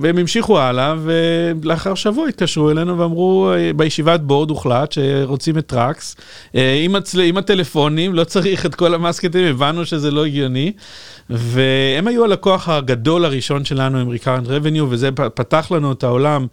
והם 0.00 0.18
המשיכו 0.18 0.58
הלאה, 0.58 0.94
ולאחר 1.04 1.94
שבוע 1.94 2.28
התקשרו 2.28 2.70
אלינו 2.70 2.98
ואמרו, 2.98 3.52
אה, 3.52 3.72
בישיבת 3.76 4.20
בורד 4.20 4.50
הוחלט 4.50 4.92
שרוצים 4.92 5.58
את 5.58 5.66
טראקס. 5.66 6.16
עם, 6.54 6.96
הצל... 6.96 7.20
עם 7.20 7.36
הטלפונים, 7.36 8.14
לא 8.14 8.24
צריך 8.24 8.66
את 8.66 8.74
כל 8.74 8.94
המאסקטים, 8.94 9.44
הבנו 9.44 9.86
שזה 9.86 10.10
לא 10.10 10.24
הגיוני. 10.24 10.72
והם 11.30 12.08
היו 12.08 12.24
הלקוח 12.24 12.68
הגדול 12.68 13.24
הראשון 13.24 13.64
שלנו 13.64 13.98
עם 13.98 14.10
recurrent 14.10 14.46
revenue, 14.46 14.84
וזה 14.88 15.12
פתח 15.12 15.70
לנו 15.70 15.92
את 15.92 16.04
העולם 16.04 16.46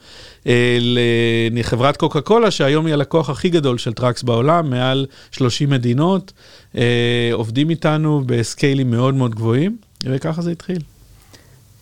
לחברת 1.51 1.97
קוקה 1.97 2.21
קולה, 2.21 2.51
שהיום 2.51 2.87
היא 2.91 2.95
הלקוח 2.95 3.29
הכי 3.29 3.49
גדול 3.49 3.77
של 3.77 3.93
טראקס 3.93 4.23
בעולם, 4.23 4.69
מעל 4.69 5.05
30 5.31 5.69
מדינות, 5.69 6.33
אה, 6.77 7.29
עובדים 7.33 7.69
איתנו 7.69 8.23
בסקיילים 8.25 8.91
מאוד 8.91 9.13
מאוד 9.13 9.35
גבוהים, 9.35 9.77
וככה 10.03 10.41
זה 10.41 10.51
התחיל. 10.51 10.81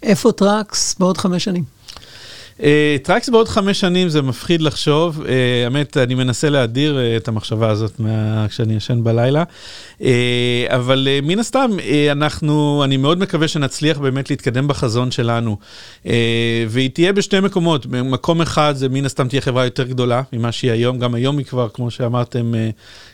איפה 0.03 0.31
טראקס 0.31 0.95
בעוד 0.99 1.17
חמש 1.17 1.43
שנים? 1.43 1.63
אה, 2.63 2.97
טראקס 3.03 3.29
בעוד 3.29 3.47
חמש 3.47 3.79
שנים 3.79 4.09
זה 4.09 4.21
מפחיד 4.21 4.61
לחשוב, 4.61 5.23
אה, 5.27 5.63
האמת 5.63 5.97
אני 5.97 6.15
מנסה 6.15 6.49
להדיר 6.49 6.99
אה, 6.99 7.17
את 7.17 7.27
המחשבה 7.27 7.69
הזאת 7.69 8.01
כשאני 8.49 8.73
ישן 8.73 9.03
בלילה, 9.03 9.43
אבל 10.67 11.07
מן 11.23 11.39
הסתם 11.39 11.71
אנחנו, 12.11 12.81
אני 12.83 12.97
מאוד 12.97 13.19
מקווה 13.19 13.47
שנצליח 13.47 13.97
באמת 13.97 14.29
להתקדם 14.29 14.67
בחזון 14.67 15.11
שלנו, 15.11 15.57
והיא 16.69 16.89
תהיה 16.93 17.13
בשתי 17.13 17.39
מקומות, 17.39 17.85
מקום 17.85 18.41
אחד 18.41 18.73
זה 18.75 18.89
מן 18.89 19.05
הסתם 19.05 19.27
תהיה 19.27 19.41
חברה 19.41 19.65
יותר 19.65 19.83
גדולה 19.83 20.21
ממה 20.33 20.51
שהיא 20.51 20.71
היום, 20.71 20.99
גם 20.99 21.15
היום 21.15 21.37
היא 21.37 21.45
כבר 21.45 21.69
כמו 21.69 21.91
שאמרתם 21.91 22.53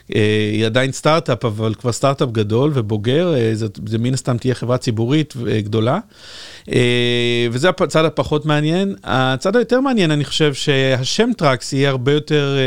היא 0.10 0.65
עדיין 0.65 0.91
סטארט-אפ, 0.91 1.46
אבל 1.46 1.74
כבר 1.74 1.91
סטארט-אפ 1.91 2.30
גדול 2.32 2.72
ובוגר, 2.74 3.34
זה, 3.54 3.68
זה 3.86 3.98
מן 3.98 4.13
הסתם 4.13 4.38
תהיה 4.38 4.56
חברה 4.56 4.78
ציבורית 4.78 5.34
גדולה. 5.60 6.00
וזה 7.52 7.70
הצד 7.70 8.06
הפחות 8.06 8.46
מעניין. 8.46 8.96
הצד 9.04 9.56
היותר 9.56 9.82
מעניין, 9.82 10.12
אני 10.12 10.26
חושב 10.26 10.54
שהשם 10.54 11.30
טראקס 11.38 11.74
יהיה 11.74 11.89
הרבה 11.89 12.12
יותר 12.12 12.58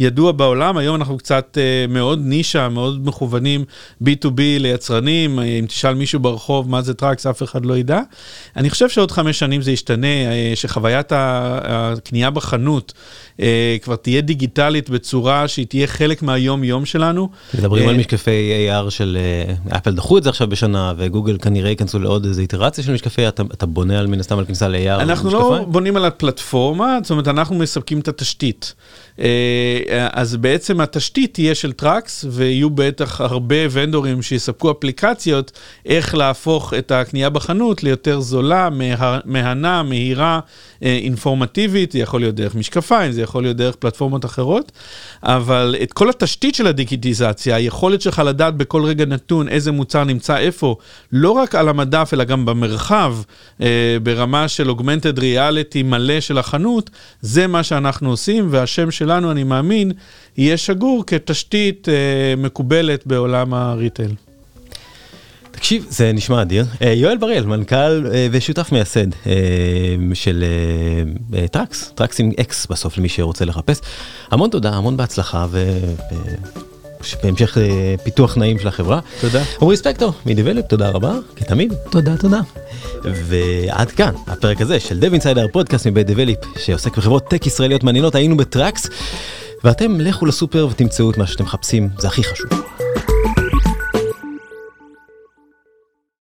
ידוע 0.00 0.32
בעולם. 0.32 0.76
היום 0.76 0.96
אנחנו 0.96 1.18
קצת 1.18 1.58
מאוד 1.88 2.20
נישה, 2.22 2.68
מאוד 2.68 3.06
מכוונים 3.06 3.64
B2B 4.04 4.40
ליצרנים. 4.58 5.40
אם 5.40 5.64
תשאל 5.68 5.94
מישהו 5.94 6.20
ברחוב 6.20 6.70
מה 6.70 6.82
זה 6.82 6.94
טראקס, 6.94 7.26
אף 7.26 7.42
אחד 7.42 7.66
לא 7.66 7.78
ידע. 7.78 8.00
אני 8.56 8.70
חושב 8.70 8.88
שעוד 8.88 9.10
חמש 9.10 9.38
שנים 9.38 9.62
זה 9.62 9.72
ישתנה, 9.72 10.06
שחוויית 10.54 11.12
הקנייה 11.14 12.30
בחנות 12.30 12.92
כבר 13.82 13.96
תהיה 13.96 14.20
דיגיטלית 14.20 14.90
בצורה 14.90 15.48
שהיא 15.48 15.66
תהיה 15.66 15.86
חלק 15.86 16.22
מהיום 16.22 16.64
יום 16.70 16.84
שלנו. 16.84 17.28
מדברים 17.58 17.88
על 17.88 17.96
משקפי 17.96 18.68
AR 18.68 18.90
של 18.90 19.18
אפל 19.68 19.94
דחו 19.94 20.18
את 20.18 20.22
זה 20.22 20.28
עכשיו 20.28 20.48
בשנה 20.48 20.92
וגוגל 20.96 21.38
כנראה 21.38 21.70
ייכנסו 21.70 21.98
לעוד 21.98 22.24
איזה 22.24 22.42
איטרציה 22.42 22.84
של 22.84 22.92
משקפי 22.92 23.28
אתה, 23.28 23.42
אתה 23.42 23.66
בונה 23.66 23.98
על 23.98 24.06
מן 24.06 24.20
הסתם 24.20 24.38
על 24.38 24.44
כניסה 24.44 24.68
ל-AR? 24.68 25.02
אנחנו 25.02 25.30
לא 25.30 25.64
בונים 25.68 25.96
על 25.96 26.04
הפלטפורמה, 26.04 26.98
זאת 27.02 27.10
אומרת 27.10 27.28
אנחנו 27.28 27.54
מספקים 27.54 28.00
את 28.00 28.08
התשתית. 28.08 28.74
אה, 29.18 30.08
אז 30.12 30.36
בעצם 30.36 30.80
התשתית 30.80 31.34
תהיה 31.34 31.54
של 31.54 31.72
טראקס, 31.72 32.24
ויהיו 32.28 32.70
בטח 32.70 33.20
הרבה 33.20 33.56
ונדורים 33.70 34.22
שיספקו 34.22 34.70
אפליקציות, 34.70 35.52
איך 35.86 36.14
להפוך 36.14 36.74
את 36.74 36.90
הקנייה 36.90 37.30
בחנות 37.30 37.82
ליותר 37.82 38.20
זולה, 38.20 38.68
מהנה, 39.24 39.82
מהירה, 39.82 40.40
אה, 40.82 40.98
אינפורמטיבית, 41.02 41.92
זה 41.92 41.98
יכול 41.98 42.20
להיות 42.20 42.34
דרך 42.34 42.54
משקפיים, 42.54 43.12
זה 43.12 43.22
יכול 43.22 43.42
להיות 43.42 43.56
דרך 43.56 43.76
פלטפורמות 43.76 44.24
אחרות, 44.24 44.72
אבל 45.22 45.76
את 45.82 45.92
כל 45.92 46.10
התשתית 46.10 46.54
של 46.54 46.66
הדיגיטיזציה, 46.66 47.56
היכולת 47.56 48.00
שלך 48.00 48.22
לדעת 48.26 48.54
בכל 48.54 48.84
רגע 48.84 49.04
נתון 49.04 49.48
איזה 49.48 49.72
מוצר 49.72 50.04
נמצא 50.04 50.36
איפה, 50.36 50.76
לא 51.12 51.30
רק 51.30 51.54
על 51.54 51.68
המדף, 51.68 52.10
אלא 52.12 52.24
גם 52.24 52.44
במרחב, 52.44 53.14
אה, 53.62 53.96
ברמה 54.02 54.48
של 54.48 54.68
augmented 54.68 55.18
reality 55.18 55.82
מלא 55.82 56.20
של 56.20 56.38
החנות, 56.38 56.90
זה 57.20 57.46
מה 57.46 57.62
שאנחנו 57.62 58.10
עושים, 58.10 58.48
והשם. 58.50 58.90
שלנו, 59.00 59.32
אני 59.32 59.44
מאמין, 59.44 59.92
יהיה 60.36 60.56
שגור 60.56 61.04
כתשתית 61.06 61.88
אה, 61.88 62.34
מקובלת 62.36 63.06
בעולם 63.06 63.54
ה 63.54 63.61
retail. 63.61 64.14
תקשיב, 65.50 65.86
זה 65.88 66.12
נשמע 66.12 66.42
אדיר. 66.42 66.64
אה, 66.82 66.92
יואל 66.92 67.16
בראל, 67.16 67.44
מנכ"ל 67.44 68.06
אה, 68.12 68.26
ושותף 68.30 68.72
מייסד 68.72 69.06
אה, 69.26 69.32
של 70.14 70.44
טראקס, 71.50 71.92
טראקס 71.94 72.20
עם 72.20 72.30
אקס 72.40 72.66
בסוף 72.66 72.98
למי 72.98 73.08
שרוצה 73.08 73.44
לחפש. 73.44 73.80
המון 74.30 74.50
תודה, 74.50 74.70
המון 74.70 74.96
בהצלחה 74.96 75.46
ובהמשך 77.22 77.56
פיתוח 78.02 78.36
נעים 78.36 78.58
של 78.58 78.68
החברה. 78.68 79.00
תודה. 79.20 79.42
אורי 79.60 79.76
ספקטור 79.76 80.12
מ-Develeap, 80.26 80.66
תודה 80.66 80.88
רבה, 80.88 81.14
כתמיד. 81.36 81.74
תודה, 81.90 82.16
תודה. 82.16 82.40
ועד 83.04 83.90
כאן 83.90 84.14
הפרק 84.26 84.60
הזה 84.60 84.80
של 84.80 84.98
Dev 84.98 85.12
Insider 85.12 85.46
פודקאסט 85.52 85.86
מבית 85.86 86.06
Develeap 86.06 86.38
שעוסק 86.58 86.96
בחברות 86.96 87.28
טק 87.28 87.46
ישראליות 87.46 87.82
מעניינות 87.82 88.14
היינו 88.14 88.36
בטראקס 88.36 88.86
ואתם 89.64 90.00
לכו 90.00 90.26
לסופר 90.26 90.68
ותמצאו 90.70 91.10
את 91.10 91.18
מה 91.18 91.26
שאתם 91.26 91.44
מחפשים 91.44 91.88
זה 91.98 92.08
הכי 92.08 92.24
חשוב. 92.24 92.50